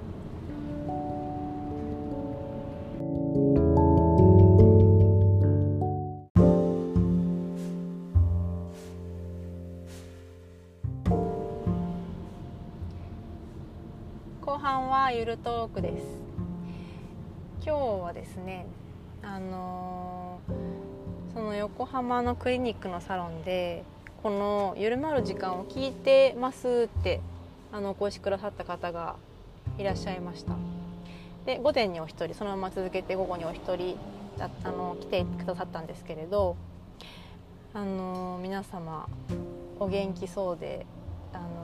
[14.43, 16.24] 後半はゆるトークです。
[17.67, 18.67] 今日はですね
[19.23, 23.85] あのー、その横浜のクリニックのサロンで
[24.23, 27.23] この緩まる時間を聞いてますって
[27.73, 29.17] あのお越しくださった方が
[29.79, 30.53] いらっしゃいました。
[31.47, 33.97] で午前にお一人そのまま続けて午後にお一人
[34.37, 36.57] だあの来てくださったんですけれど
[37.73, 39.09] あの皆様
[39.81, 40.85] お元気そうで
[41.33, 41.64] あの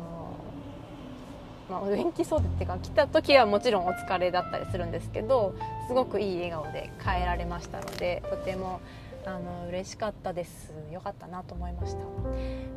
[1.70, 5.54] まあ、お元気そうでっていうか来た時はもちろんお疲れだったりするんですけど
[5.87, 8.80] すごくいい笑顔で帰られましたのでとても
[9.24, 10.72] あの嬉しかったです。
[10.90, 12.00] よかったなと思いました。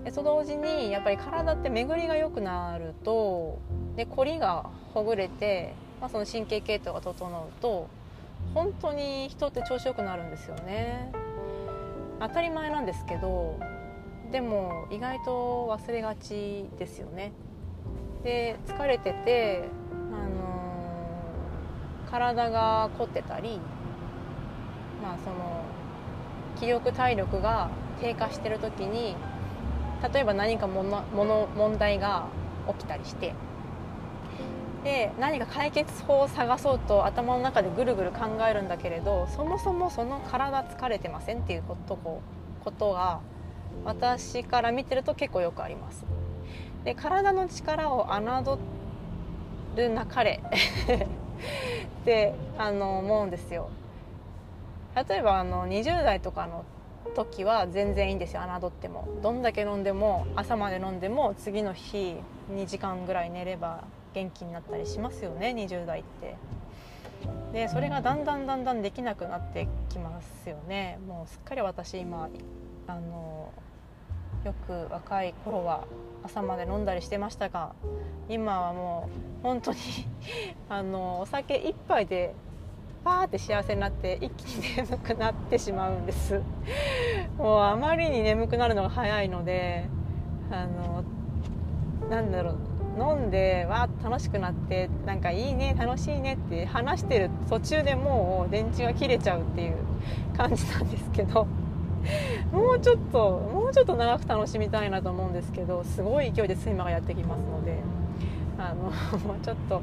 [0.04, 3.60] でと同時にやっぱり体って巡りが良くなると
[3.96, 7.88] で凝りがほぐれて、まあ、その神経系統が整うと
[8.54, 11.12] 本当に人って調子よくなるんですよね。
[12.20, 13.58] 当たり前なんですけど
[14.32, 17.32] でも意外と忘れがちですよね。
[18.24, 23.60] で疲れてて、あのー、体が凝ってたり、
[25.02, 25.66] まあ、その
[26.60, 29.16] 気力体力が低下してる時に
[30.14, 32.28] 例えば何かものもの問題が
[32.68, 33.34] 起きたりして
[34.84, 41.98] で何か解決法を探そうと頭の中でぐるぐる考えるんだけれどそもそもその体疲れてませんっていうこと
[42.64, 43.22] ことが
[43.86, 46.06] 私から見てると結構よくあります。
[46.84, 48.60] で体の力を侮
[49.76, 50.42] るなかれ。
[52.04, 53.70] ってあの思うんですよ。
[54.96, 56.66] 例えばあの20代とかの
[57.16, 58.42] 時は全然いいんですよ。
[58.42, 59.08] 侮っても。
[59.22, 62.18] どんだけ飲んでも朝まで飲んでも次の日
[62.52, 65.54] 2時間ぐらい寝れば元気になったりしますよね。
[65.56, 66.36] 20代って。
[67.54, 71.00] でそれがだんだんだんだんできなくなってきますよね。
[71.08, 72.30] もうすっかり私今
[72.88, 73.52] あの
[74.46, 75.86] よく若い頃は
[76.24, 77.74] 朝まで飲んだりしてましたが
[78.28, 79.10] 今はも
[79.42, 79.80] う本当に
[80.70, 82.34] あのお酒1杯で
[83.06, 86.42] パーって幸せになって一気に眠くなってしまうんです。
[87.38, 89.86] もうあまりに眠くなるのが早いので
[90.50, 91.04] あの
[92.10, 92.58] なんだろう
[92.98, 99.76] 飲んでわーっと楽しくなってなんかいいね楽しいねって話してる途中でもう電池が切れちゃうっていう
[100.38, 101.48] 感じなんですけど。
[102.52, 107.80] もうちょっともうちょっと長く楽しみたいなと思うんですけどすごい勢いで睡魔がやってきますので
[108.58, 108.92] あの
[109.28, 109.82] もうちょっと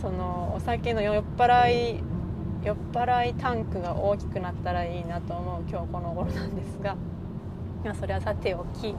[0.00, 2.02] そのお酒の酔っ払い
[2.62, 6.96] 酔っ払いタンクが大きくなったらいいなと思う今日この頃なんですが。
[7.84, 8.94] まあ、それはさておき、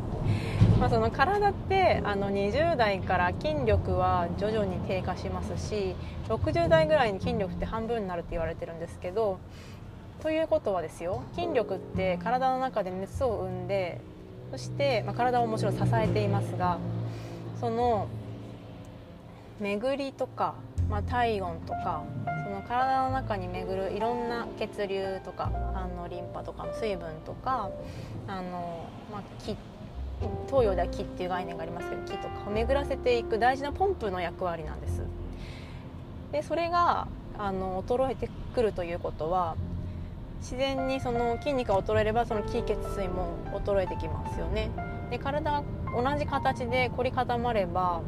[0.79, 5.95] まあ、その体ってあの20代から筋力は徐々に低下しますし
[6.27, 9.39] 60代ぐらいに筋力って半分になるって言われてるんですけど
[10.21, 13.99] ということはですよ筋力って体の中で熱を生んで
[14.51, 16.77] そして、まあ、体をもちろん支えていますが
[17.59, 18.07] その
[19.59, 20.55] 巡りとか、
[20.89, 22.03] まあ、体温とか
[22.45, 27.71] その体の中に巡るいろんな血流とかあのリンパとかの水分とか
[28.27, 29.55] あの、まあ、気
[30.47, 35.01] 東洋では気っていう概念がありますけど気とかを巡らせていく大事なポンプの役割なんです。
[36.31, 37.07] でそれが
[37.37, 39.55] あの衰えてくるということは
[40.41, 44.69] 自然にその筋肉が衰えればその気血水も衰えてきますよね。
[45.09, 45.63] で体が
[45.95, 48.01] 同じ形で凝り固まれば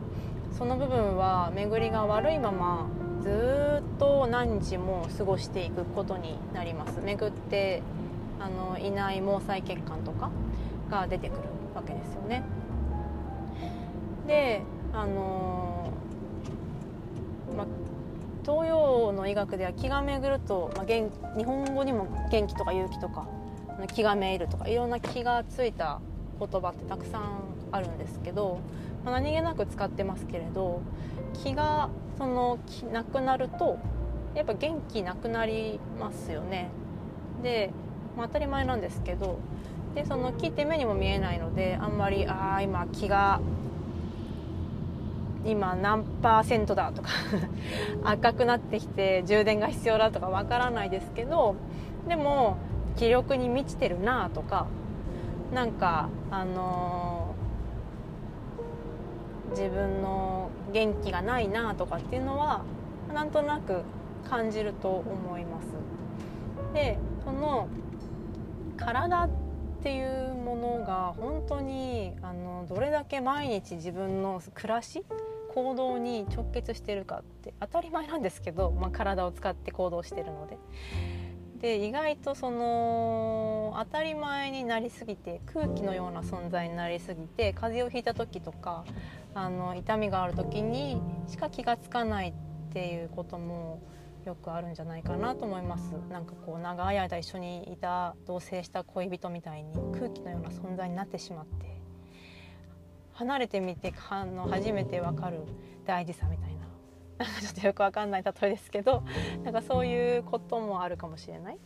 [0.57, 2.87] その部分は巡りが悪いまま
[3.21, 6.99] ずっと何日も過ごしていくことになります。
[7.01, 7.81] 巡って
[8.39, 10.29] あのいない毛細血管とか
[10.89, 11.39] が出てくる
[11.75, 12.43] わけですよね。
[14.27, 14.63] で
[14.93, 15.89] あの
[17.55, 17.67] まあ
[18.43, 23.27] 東洋の医学では気が巡ると、まあ、日本語にも元気とか勇気とか
[23.93, 25.99] 気がめいるとかいろんな気がついた
[26.39, 27.39] 言葉ってたくさん
[27.71, 28.59] あるんですけど、
[29.03, 30.81] まあ、何気なく使ってますけれど
[31.43, 32.59] 気がその
[32.91, 33.79] なくなると
[34.35, 36.69] やっぱ元気なくなりますよね。
[37.43, 37.71] で、
[38.17, 39.39] まあ、当たり前なんですけど
[39.95, 43.39] でその気って目にも見えないのであんまりああ今気が
[45.45, 47.09] 今何パーセントだとか
[48.03, 51.55] 赤くなってきて充電が必要だとかわからないですけど
[52.07, 52.57] でも
[52.95, 54.67] 気力に満ちてるなとか
[55.53, 62.63] なんかあのー、自分の元気がないなとかっていうのは
[63.13, 63.81] なんとなく
[64.29, 65.67] 感じると思います。
[66.73, 67.67] でその
[68.77, 69.29] 体っ
[69.83, 75.05] ていうものが本当にあのどれだけ毎日自分の暮らし
[75.53, 80.57] 行動に直結してるかって当たり前なんですけど、まあ、体を使って行動してるので。
[81.61, 88.83] で意外とその当たり前になりすぎて空気のような存在になりすぎて風邪をひいた時とか
[89.33, 92.33] あの痛みがある時にしか気が付かないっ
[92.73, 93.81] ていうことも
[94.25, 101.82] よくあるんじゃないかなと思いますなんかこう長い間一緒にいた同棲した恋人みたいに空気のような存在になってしまって
[103.13, 105.39] 離れてみてあの初めて分かる
[105.85, 106.63] 大事さみたいな
[107.25, 109.03] なんかちょっとよく分かんない例えですけど
[109.43, 111.57] なんかそういうこともあるかもしれない。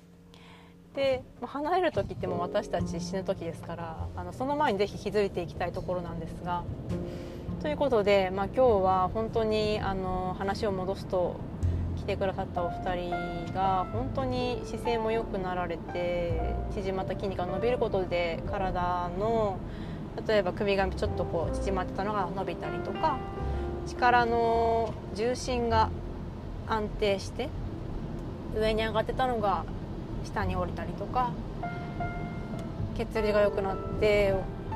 [0.93, 6.64] で離れる時ってもう私たち死ぬ時ですからあのその前に是非気づいていきたいところなんですが。
[7.62, 11.38] ということで、まあ、今日は本当にあの話を戻すと
[11.98, 16.39] 来てくださったお二人が本当に姿勢も良くなられて
[16.72, 19.58] 縮まった筋肉が伸びることで体の
[20.26, 23.20] 例えば首がちょっとこう縮まってたのが伸びたりとか
[23.88, 25.89] 力の重心が
[26.68, 27.49] 安定して
[28.55, 29.65] 上に上がってたのが
[30.26, 31.32] 下に降りたりとか
[32.97, 34.34] 血流が良くなって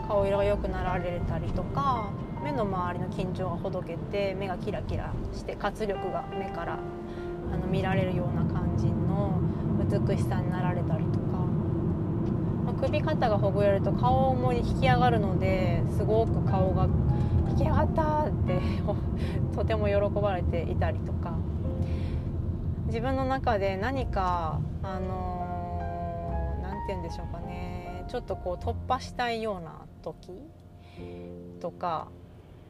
[0.08, 2.12] 顔色が良くなられたりとか
[2.44, 6.80] 目の周りの緊張がほどけて目がキラキラして活力が目から
[7.54, 9.42] あの見られるような感じの
[9.90, 11.11] 美しさになられたりとか、
[12.82, 16.88] 首肩がほぐれると顔も引き上がるのですごく顔が
[17.52, 18.60] 引き上がったって
[19.56, 21.36] とても喜ばれていたりとか
[22.88, 30.32] 自分の中で何かあの何、て言うんでしょうかねちょっとこう突破したいような時
[31.60, 32.08] とか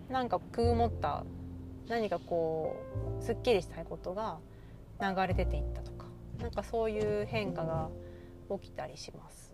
[0.10, 1.24] なんか曇った
[1.88, 2.76] 何かこ
[3.20, 4.40] うすっきりしたいことが
[5.00, 6.06] 流れ出ていったとか
[6.40, 7.90] なんかそういう変化が
[8.60, 9.51] 起きたりします。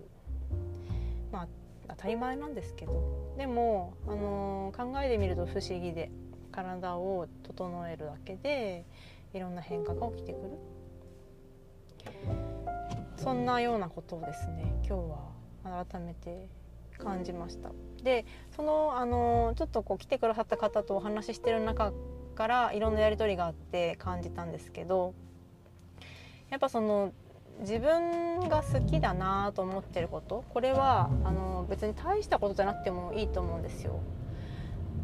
[1.32, 1.48] まあ
[1.90, 6.12] 当たり前なんですけどでも、あのー、考えてみると不思議で
[6.52, 8.86] 体を整えるだけで
[9.34, 10.50] いろんな変化が起きてくる。
[13.18, 14.96] そんなようなことをですね今
[15.64, 16.48] 日は改めて
[16.98, 17.72] 感じました。
[18.04, 18.26] で
[18.56, 21.94] そのあのちょっとこう来てくださった方とお話ししてる中
[22.36, 25.14] からいろんなやり取りがあって感じたんですけど
[26.50, 27.12] やっぱその
[27.62, 34.00] 自分が好きだなと思ってることこれはあの別に大したことじゃなくてもいいと思うんですよ。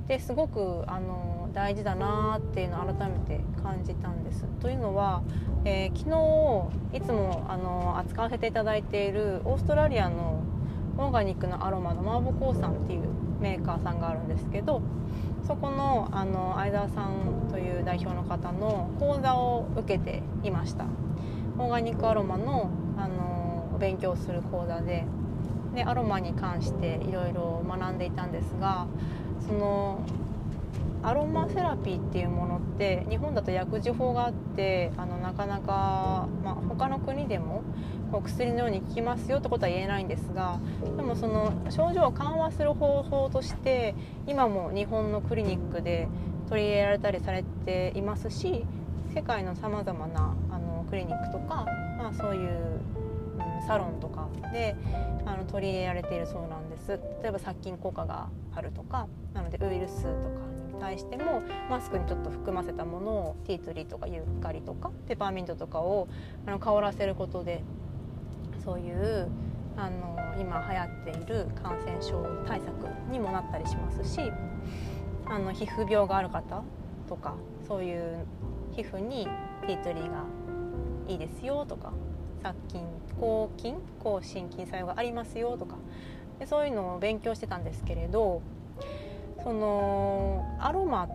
[0.07, 4.45] ですごくあの大事だなっていうのを改めて感じたんです。
[4.59, 5.23] というのは、
[5.63, 6.09] えー、昨
[6.91, 10.43] 日いつもあの扱わせていただいているオーストラリアの
[10.97, 13.01] オーガニックのアロマのマーボコーさんっていう
[13.39, 14.81] メーカーさんがあるんですけど
[15.47, 20.85] そこのあの相沢さんという代表の方の講座を受けていました
[21.57, 25.05] オーガニックアロマのあの勉強する講座で
[25.75, 28.87] でアロマに関していろいろ学んでいたんですが
[29.47, 29.99] その
[31.01, 37.63] アロマセラピーっていうものって日本だと薬事法があってあのなかなか、まあ、他の国でも
[38.11, 40.59] こう薬のように効きますよってことは言えないんですが
[40.95, 43.95] でもその症状を緩和する方法として
[44.27, 46.07] 今も日本のクリニックで
[46.47, 48.63] 取り入れられたりされていますし
[49.13, 50.33] 世界のさまざまな
[50.93, 51.65] クリニックとか、
[51.97, 52.79] まあ、そういう、
[53.59, 54.75] うん、サロンとかで
[55.25, 56.99] あの取り入れられているそうなんです。
[57.23, 60.13] 例えば殺菌効果があるとかなのでウイルスとか
[60.71, 66.07] に対してもマスクにちょっと含ませたものをティーツリーとかユーカリとかペパーミントとかを
[66.45, 67.63] あの香らせることで
[68.63, 69.31] そういう
[69.75, 72.71] あの今流行っている感染症対策
[73.11, 74.31] にもなったりしますし
[75.25, 76.61] あの皮膚病がある方
[77.09, 77.33] とか
[77.67, 78.27] そういう
[78.75, 79.27] 皮膚に
[79.65, 80.42] ティートリーが
[81.07, 81.91] いいですよとか
[82.41, 82.81] 殺菌
[83.19, 85.75] 抗菌抗心筋作用がありますよとか
[86.39, 88.41] でそういうのを勉強してたんですけれど
[89.43, 91.09] そのアロマっ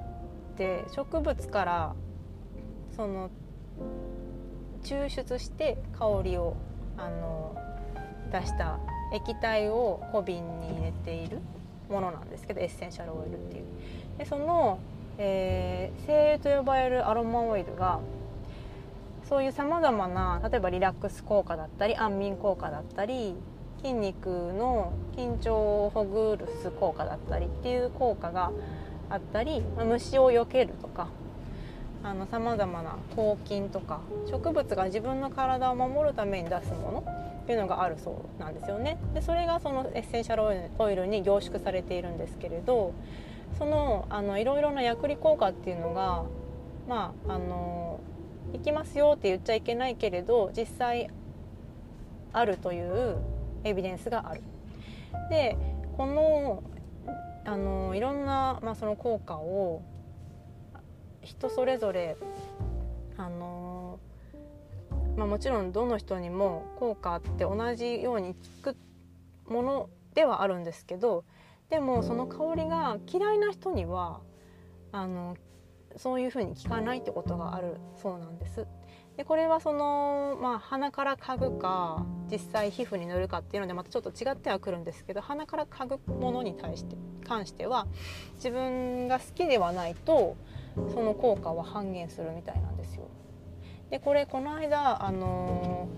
[0.57, 1.95] て植物から
[2.97, 3.30] その
[4.82, 6.57] 抽出して香りを
[6.97, 7.57] あの
[8.32, 8.78] 出した
[9.14, 11.39] 液体を小瓶に入れている
[11.89, 13.64] ものなんですけどエッセンシャルオイルっていう。
[14.18, 14.78] でその、
[15.16, 18.01] えー、精油と呼ばれるアロマオイルが
[19.29, 23.35] そういうさまざまな例えばリラックス効果だったり安眠効果だったり
[23.83, 28.51] 筋肉の緊張をほぐす効果だったりっていう効果が
[29.11, 31.09] あったり、まあ、虫を避けるとか
[32.31, 34.01] さまざまな抗菌とか
[34.31, 38.99] 植物が自分の体を守るために出すものっていうのがあるそうなんですよね。
[39.14, 42.93] でそれがそのエッセンシャルオイルに凝縮されているんですけれど
[43.59, 46.24] そのあのいろいろな薬理効果っていうのが
[46.89, 48.01] まああの
[48.53, 51.11] 行きますよって言っちゃいけないけれど実際
[52.32, 53.18] あるという
[53.64, 54.42] エビデンスがある。
[55.30, 55.57] で
[55.96, 56.62] この
[57.44, 59.82] あのいろんな、まあ、その効果を
[61.22, 62.16] 人それぞれ
[63.16, 63.99] あの、
[65.16, 68.76] まあ、もちろんどの人にも効果って同じように効く
[69.51, 71.24] ものではあるんですけど
[71.70, 74.20] でもその香りが嫌いな人には
[74.92, 75.36] あの
[75.97, 78.66] そういうふうに効かないってことがあるそうなんです。
[79.16, 87.89] でこれはその、まあ、鼻から嗅ぐか実際皮膚に塗るかっていうのでまたちょっと違ってはくるんですけど鼻から嗅ぐものに対して関しては
[88.36, 90.36] 自分が好きではないと
[90.95, 93.09] その効果は半減するみたいなんですよ。
[93.91, 95.89] でこれこの間あの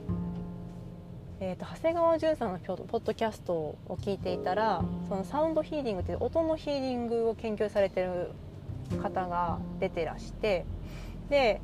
[1.43, 8.33] えーと、長谷川淳さんのポッドキャストを聞いていたらそのサウンドヒーリングっていう音のヒーリングを研究されてる
[8.99, 10.65] 方が出てらして
[11.29, 11.61] で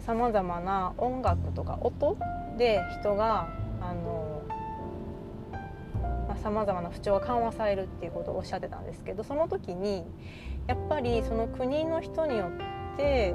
[0.00, 2.16] さまざまな音楽とか音
[2.58, 3.48] で人が
[6.42, 10.04] さまざ、まな不調が緩和されるっていうことをおっしゃってたんですけどその時に
[10.66, 12.50] やっぱりその国の人によ
[12.94, 13.34] って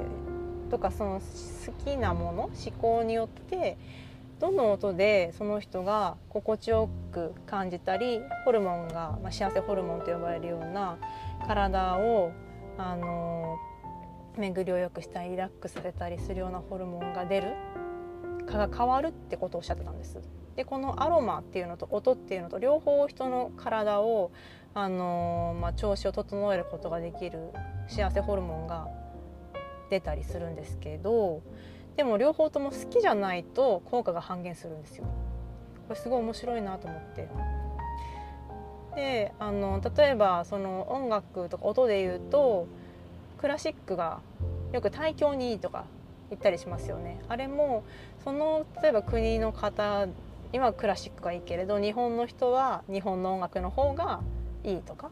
[0.70, 3.76] とかその好きなもの思考によって
[4.38, 10.96] どの音でその人が心地よく感じたりホルモンが、まあ、幸せホルモンと呼ばれるような
[11.46, 12.32] 体を
[12.78, 13.56] あの
[14.36, 17.54] 巡りを良くしたりリラックスさせたりするようなホルモンが出る
[18.46, 20.18] かが変わるってことをおっしゃってたんです。
[20.56, 24.30] でこのアロマっていうのと音っていうのと両方人の体を
[24.72, 27.50] あのまあ、調子を整えることができる
[27.88, 28.86] 幸せホルモンが
[29.90, 31.42] 出たりするんですけど
[31.96, 35.04] でも両方とも好きじゃないと効果が半減するんですよ。
[35.88, 37.28] これすごい面白いなと思って。
[38.94, 42.66] であの例えばその音楽とか音で言うと
[43.38, 44.20] クラシックが
[44.72, 45.84] よく胎教にいいとか
[46.28, 47.20] 言ったりしますよね。
[47.28, 47.82] あれも
[48.22, 50.06] その例えば国の方
[50.52, 54.20] にはクラシックがいいけれど日本の人は日本の音楽の方が
[54.64, 55.10] いいとか。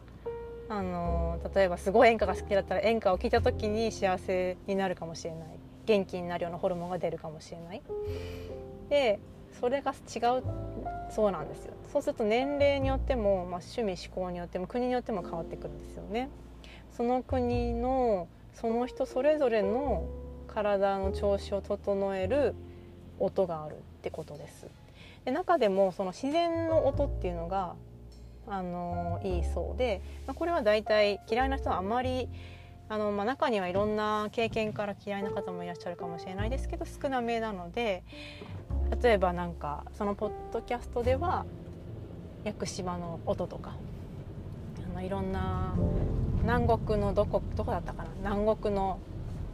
[0.70, 5.48] あの例えばすごい演歌が好きだったら演歌を聴いた時に幸せになるかもしれない。
[5.86, 7.80] 元気になるようなホルモンが出るかもしれない。
[8.90, 9.18] で
[9.60, 10.42] それが違う
[11.10, 11.74] そうなんですよ。
[11.92, 16.28] そうすると年齢によっても、まあ、趣味思考によっても国によっても変わってくるんですよね。
[16.96, 20.06] その国のその人それぞれの
[20.48, 22.54] 体の調子を整える
[23.18, 24.66] 音があるってことです。
[25.24, 27.74] で中でもその自然の音っていうのが
[28.46, 32.28] あのいいそうで、まあ、これは大体嫌いな人はあまり
[32.88, 38.02] あの、まあ、中にはいろんな経験から嫌いな方もいらっしゃるかもしれないですけど少なめなので
[39.02, 41.44] 例えばなんかそのポッドキャストでは
[42.44, 43.76] 屋久島の音とか
[44.90, 45.74] あのいろんな
[46.42, 48.98] 南国のどこどこだったかな南国の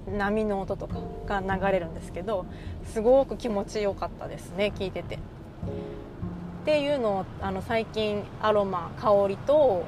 [0.06, 2.46] 波の音とかが流れるんですけど
[2.84, 5.16] すごく気持ちよかったですね聞いてて。
[5.16, 9.84] っていうのをあの最近アロマ香りと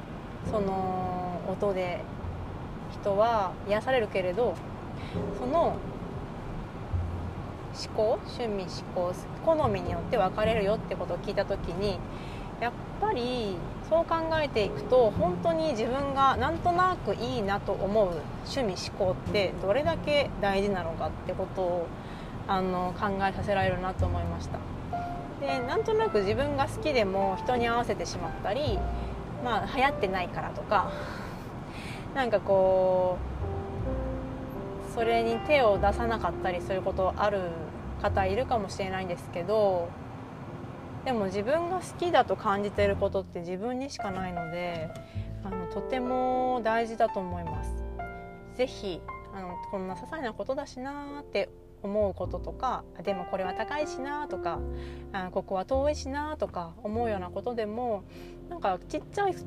[0.51, 2.01] その音で
[3.01, 4.53] 人は癒されるけれど
[5.39, 5.75] その
[7.77, 9.13] 思考趣味思考
[9.45, 11.99] 好みによって分かれるよってことを聞いた時に
[12.59, 13.55] やっぱり
[13.89, 18.07] そう考えていくと本当に自分がなんとなくいいなと思う
[18.45, 21.87] 趣味思考ってどれだけ大事なのかってことを
[22.47, 24.59] あの考えさせられるなと思いました。
[25.39, 28.79] でなんとなく自分が好きでも人に合わせてしまったり
[29.45, 30.91] まあ流行ってないからとか
[32.15, 33.17] なんかこ
[34.89, 37.41] うそれに手を出さなかったりすることある
[38.01, 39.89] 方いるかもしれないんですけど
[41.05, 44.89] でも自分が好きだと感じていることって自分にしかないので
[45.43, 47.71] あのとても大事だと思います。
[48.55, 49.01] ぜひ
[49.33, 51.47] あのこんな些細なことだしなって
[51.83, 54.59] 思うこととかでもこれは高いしなとか
[55.13, 58.03] あここは遠いしなとか思うようなことでも
[58.49, 59.45] なんかちっちゃいちっ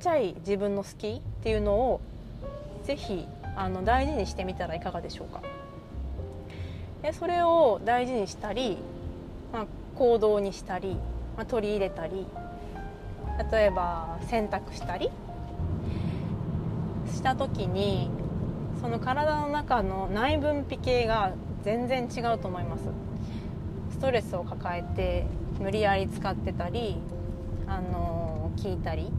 [0.00, 2.00] ちゃい自分の好きっていうのを
[2.82, 3.26] ぜひ
[3.56, 5.42] あの大事にしてみたらいかがでしょうか？
[7.02, 8.78] でそれを大事にしたり、
[9.52, 10.96] まあ、行動にしたり、
[11.36, 12.26] まあ、取り入れたり
[13.50, 15.10] 例えば選択したり
[17.06, 18.10] した時に
[18.80, 21.32] その体の中の内分泌系が
[21.62, 22.84] 全然違うと思います。
[23.90, 25.26] ストレスを抱えて
[25.58, 26.96] 無理やり使ってたり
[27.66, 29.12] あの聞いたり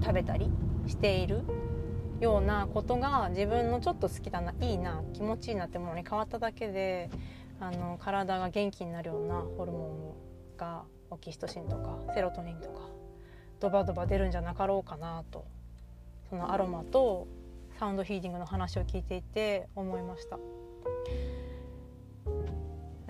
[0.00, 0.48] 食べたり
[0.86, 1.40] している。
[2.22, 7.10] ようなことが自分のちょっと好きだないいな気持ちいいなってものに変わっただけで
[7.58, 10.14] あの体が元気になるようなホルモ
[10.56, 12.80] ンがオキシトシンとかセロトニンとか
[13.58, 15.44] ドバドバ出るんじゃなかろうかなと
[16.30, 17.26] そのアロマと
[17.78, 20.38] サウンドヒーリングの話を聞いていて思いました。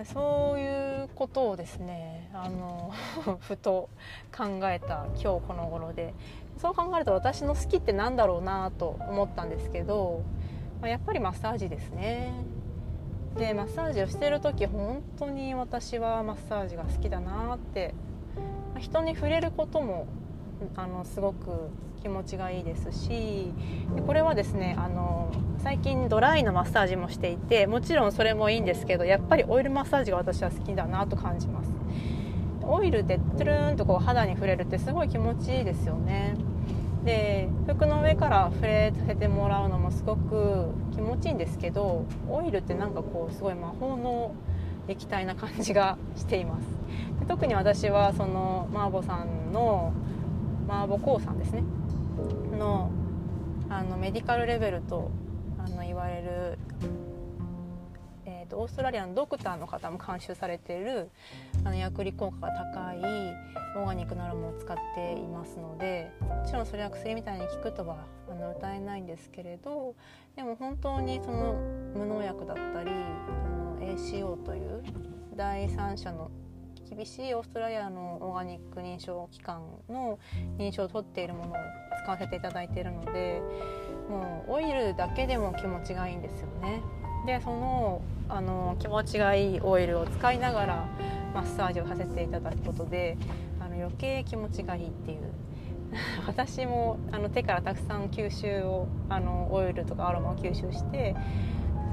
[0.05, 2.91] そういうことをですねあの
[3.39, 3.89] ふと
[4.35, 6.13] 考えた今日この頃で
[6.57, 10.23] そう考えると私の好きって何だろうなと思ったんですけど、
[10.81, 12.31] まあ、やっぱりマッサージですね。
[13.37, 17.93] でマッサージをしてる時本当に私はマッサージが好きだなって。
[18.73, 20.07] ま人に触れることも
[20.75, 21.69] あのすごく
[22.01, 23.53] 気持ちがいいですし
[24.05, 31.71] これはですねあの最近ドライのマッサージもしていてもちろんそれもいいんですけどやっぱりオイルマッサージが私は好きだなと感じます。
[32.67, 36.35] オイルでトゥルーンとこう肌に触れるってすごい気持ちいいですよね。
[37.03, 44.33] で服の上から触れさせてもらうのもすごく気持ちいいんですけどオイルってなんかこうすごい魔法の
[44.87, 46.67] 液体な感じがしています。
[47.19, 49.93] で特に私はそのマーボさんの
[50.67, 51.63] マーボコーさんですね。
[52.57, 52.89] の
[53.69, 55.09] あのメディカルレベルと
[55.57, 56.57] あの言われる
[58.53, 61.09] と、オーストラリアのドクターの方も監修されている
[61.63, 62.97] あの薬理効果が高い
[63.75, 69.95] オーガニックなるものを使っていますのでもちろんそれは薬みたいに効くとはあの歌えないんですけれど
[70.35, 71.53] でも本当にその
[71.95, 74.83] 無農薬だったりあの ACO という
[75.35, 76.29] 第三者の
[76.95, 80.19] 厳しいオーストラリアのオーガニック認証機関の
[80.59, 81.55] 認証を取っているものを
[82.03, 83.41] 使わせていただいているので
[84.09, 86.83] もうオイルだけでも気持ちがいいんですよね。
[87.25, 90.87] でそのあの気持ちがいいオイルを使いながら
[91.33, 93.17] マッサージをさせていただくことで
[93.59, 95.19] あの余計気持ちがいいっていう
[96.27, 101.15] 私もあの手からたくさん吸収をあのオイルとかアロマを吸収して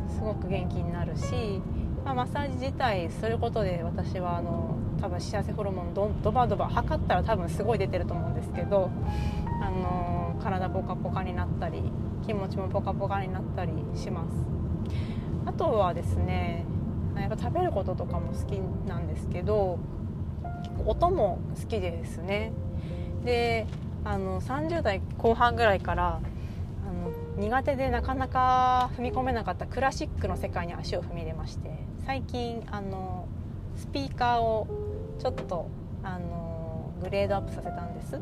[0.08, 1.60] すごく元気になるし、
[2.04, 8.90] まあ、マッサージ自体することで私はあの多分幸せホルモンドドバドバ測ったら多分すごい出てると思うんですけど
[9.62, 11.82] あの体ポカポカになったり
[12.26, 14.59] 気持ちもポカポカになったりします。
[15.46, 16.64] あとはですね
[17.16, 19.78] やっぱ食べることとかも好きなんですけど
[20.62, 22.52] 結構音も好きですね。
[23.24, 23.66] で
[24.04, 26.20] あの30代後半ぐらいから
[26.88, 31.70] あの苦手でなかなか踏み込めなかったクラシックの世界に足を踏み入れまして
[32.06, 33.28] 最近あの
[33.76, 34.66] スピーカーを
[35.18, 35.68] ちょっと
[36.02, 38.20] あのグレードアップさせたんです。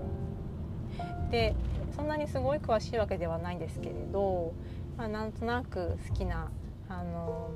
[1.30, 1.54] で
[1.94, 4.52] そんなにすごい詳しいわけではないんですけれど、
[4.96, 6.48] まあ、なんとなく好きな
[6.88, 7.50] あの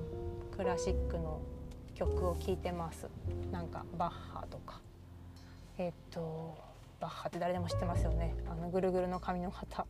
[0.56, 1.40] クラシックの
[1.94, 3.08] 曲を聴いてます。
[3.50, 4.80] なんかバッハとか。
[5.78, 6.56] えっと
[7.00, 8.34] バッハって誰でも知ってますよね。
[8.50, 9.86] あのぐるぐるの髪の方。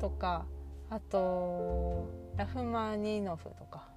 [0.00, 0.44] とか
[0.90, 3.88] あとラフマニノフとか。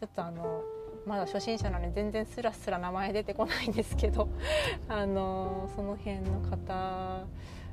[0.00, 0.62] ちょっとあの
[1.06, 4.28] まだ初心者なので全然スラスラ名前出てこないんですけど。
[4.88, 7.24] あのその辺の方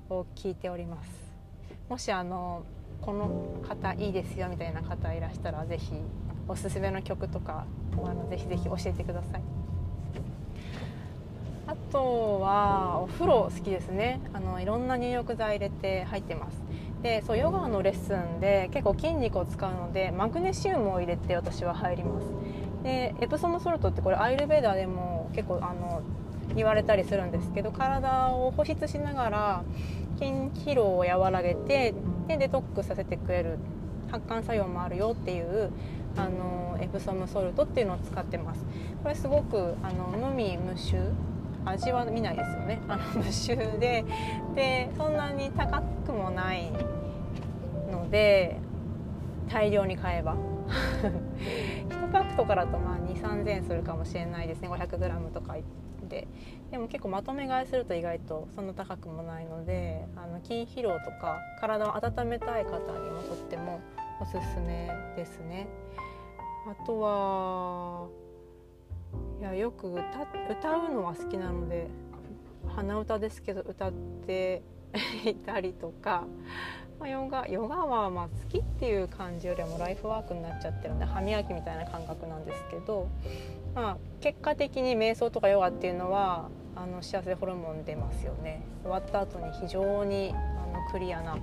[0.09, 1.09] を聞いております。
[1.89, 2.63] もしあの
[3.01, 3.29] この
[3.67, 5.93] 方いいですよみたいな方いらしたら是非
[6.47, 7.65] おすすめの曲とか
[8.03, 9.41] あのぜひぜひ教えてください。
[11.67, 14.19] あとはお風呂好きですね。
[14.33, 16.61] あのいろんな入浴剤入れて入ってます。
[17.03, 22.25] でそうヨガのレッスンで結構筋肉を使うのでマグネシウムを入れて私は入ります。
[22.83, 26.01] でエプソムソルトってこれアイルベーダーでも結構あの
[26.55, 29.63] 言われたりするんですけど体を保湿しながら
[30.17, 31.93] 筋疲労を和らげて
[32.29, 33.57] でデトックスさせてくれる
[34.11, 35.71] 発汗作用もあるよっていう
[36.15, 38.63] あのエプソムソルトっていうのを使ってます。
[39.01, 40.97] これすごくあの無味無臭。
[41.65, 42.81] 味は見ないですよね。
[42.87, 44.05] あの 無臭で
[44.55, 46.71] でそんなに高くもない
[47.91, 48.57] ので
[49.49, 50.35] 大量に買えば。
[51.89, 54.69] 1パックとかだとまあ2 3 0 0 0円するかもしれないですね。
[54.69, 55.55] 500g とか
[56.07, 56.27] で
[56.71, 63.81] でも結構まとめ買いすると意外とそんな高くもないのであの筋疲労とか体を温めたい方にもとっても
[64.21, 65.67] おすすめですね。
[66.67, 68.07] あとは
[69.39, 70.01] いやよく歌
[70.49, 71.87] 歌うのは好きなので
[72.75, 74.61] 鼻歌ですけど歌って
[75.25, 76.25] いたりとか、
[76.99, 83.07] まあ、ヨガヨガはまあ好きっていう感じよりもライフワークになっちゃってるんで歯磨きみたいな感覚なんですけど
[83.75, 86.49] まあ、結果的に瞑想とかヨガっていうのは
[86.81, 88.61] あの幸せホルモン出ますよね。
[88.83, 91.37] 終わった後に非常にあのクリアな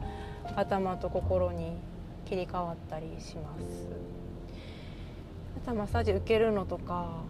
[0.56, 1.76] 頭と心に
[2.24, 3.86] 切り替わったりします。
[5.58, 7.22] あとはマッサージ受けるのとか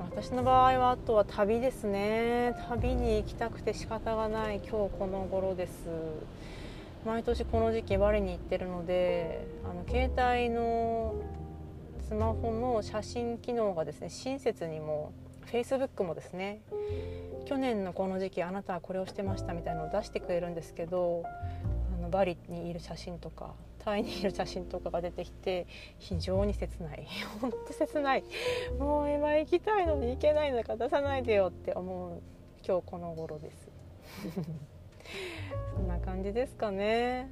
[0.00, 2.56] 私の場合はあとは旅ですね。
[2.68, 5.88] 旅に行きたくて仕方がない今日この頃です。
[7.06, 11.14] 毎年この時期バリに行ってるのであの携帯の
[12.08, 15.12] スマホの写真機能がですね親切にも
[15.46, 16.60] Facebook もですね
[17.44, 21.24] 去年のこの時期あなたはこれをしてましたみたいなのを出してくれるんですけど
[21.98, 25.66] あのバリにいる写真とかタイにいる写真とかが出てきて
[25.98, 27.06] 非常に切ない。
[27.40, 28.24] 本当切ない。
[28.78, 32.22] もう今行きたいのに行けないのか出さないでよって思う
[32.66, 33.70] 今日この頃です。
[35.76, 37.28] そんな感じですかね。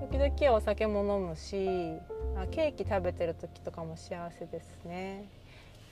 [0.00, 1.98] 時々お酒も飲むし
[2.36, 5.24] あケーキ食べてる時とかも幸せですね。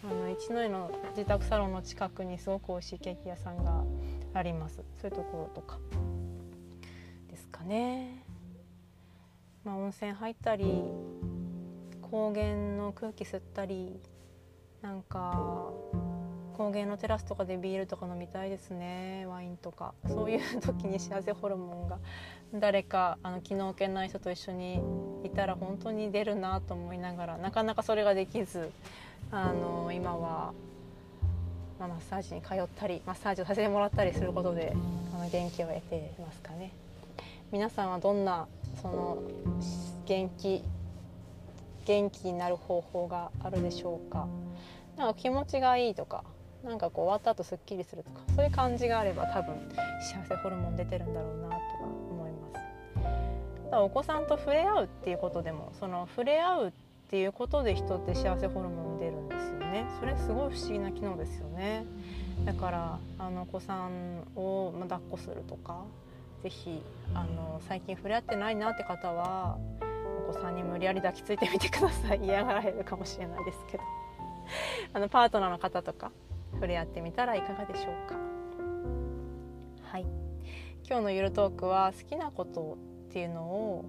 [0.03, 3.85] あの一ノ井の自宅サロンの近くにすごく美味しいケーキ屋さんが
[4.33, 4.77] あります。
[5.01, 5.79] そういうところとか
[7.29, 8.25] ですかね。
[9.63, 10.85] まあ、温泉入ったり
[12.01, 14.01] 高原の空気吸ったり
[14.81, 15.71] なんか
[16.57, 19.27] 高原のテラスとかでビールとか飲みたいですね。
[19.27, 19.95] ワインとか。
[20.09, 21.99] そういう時に幸せホルモンが
[22.55, 24.83] 誰かあの気の置けない人と一緒に
[25.25, 28.71] いたら本当に出るなと思いながらなかなかそれができず。
[29.33, 30.53] あの今は、
[31.79, 34.75] まあ、マッサージに通ったりマッサージをさせてもらったりすることで
[35.15, 36.73] あの元気を得てますかね。
[37.53, 38.47] 皆さんはどんな
[38.81, 39.23] その
[40.07, 40.63] 元気
[41.85, 44.29] 元気になる方法があるでしょうか
[44.97, 46.23] なんか気持ちがいいとか
[46.63, 49.57] なんかこう終わった後すっきりするとかそういう感じがあれば多分
[50.01, 51.59] 幸せホルモン出てるんだろうなとか
[52.11, 52.61] 思いま
[53.73, 59.85] すお子さんと触れ合うっていうことでもその触れ合うってていうことで人って幸せホルモン出るんですよね。
[59.99, 61.85] それすごい不思議な機能ですよね。
[62.45, 65.85] だからあのお子さんを抱っこするとか
[66.45, 66.81] ぜひ
[67.13, 69.59] あの最近触れ合ってないなって方は
[70.29, 72.21] お子さんに無理やり抱きついてみてください。
[72.23, 73.83] 嫌がられるかもしれないですけど。
[74.95, 76.13] あのパートナーの方とか
[76.53, 78.15] 触れ合ってみたらいかがでしょうか。
[79.83, 80.07] はい。
[80.87, 83.85] 今日のゆるトークは好きなことっていうのを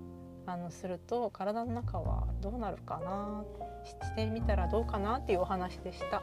[0.45, 3.43] あのすると体の中はどうなるかな。
[3.83, 6.21] してみたらどうかなっていうお話でした。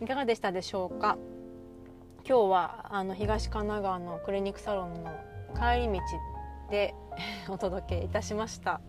[0.00, 1.16] いかがでしたでしょうか？
[2.26, 5.10] 今日はあの東神奈川のクリニックサロンの
[5.54, 6.00] 帰り道
[6.70, 6.94] で
[7.48, 8.80] お届けいたしました。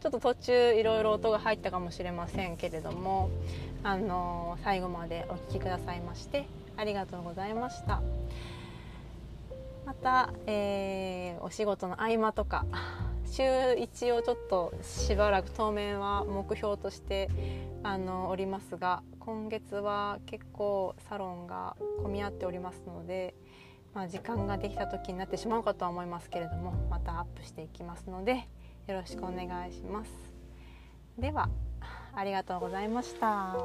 [0.00, 3.30] ちょっと途中いろいろ音が入ったかもしれませんけれども
[3.82, 6.46] あの最後までお聴きくださいまして
[6.76, 8.02] ありがとうございました。
[9.84, 12.66] また、えー、お仕事の合間とか
[13.26, 17.28] 週1をちょっとしばらく当面は目標として
[17.82, 23.34] あのおりますが今月は結構サロンが混み合っておりますので、
[23.92, 28.48] まあ、時間ができた時になってしまうかとは思いますけれどもまたアップしていきますので
[28.86, 30.10] よろしくお願いします。
[31.18, 31.48] では
[32.14, 33.56] ありがとうございました。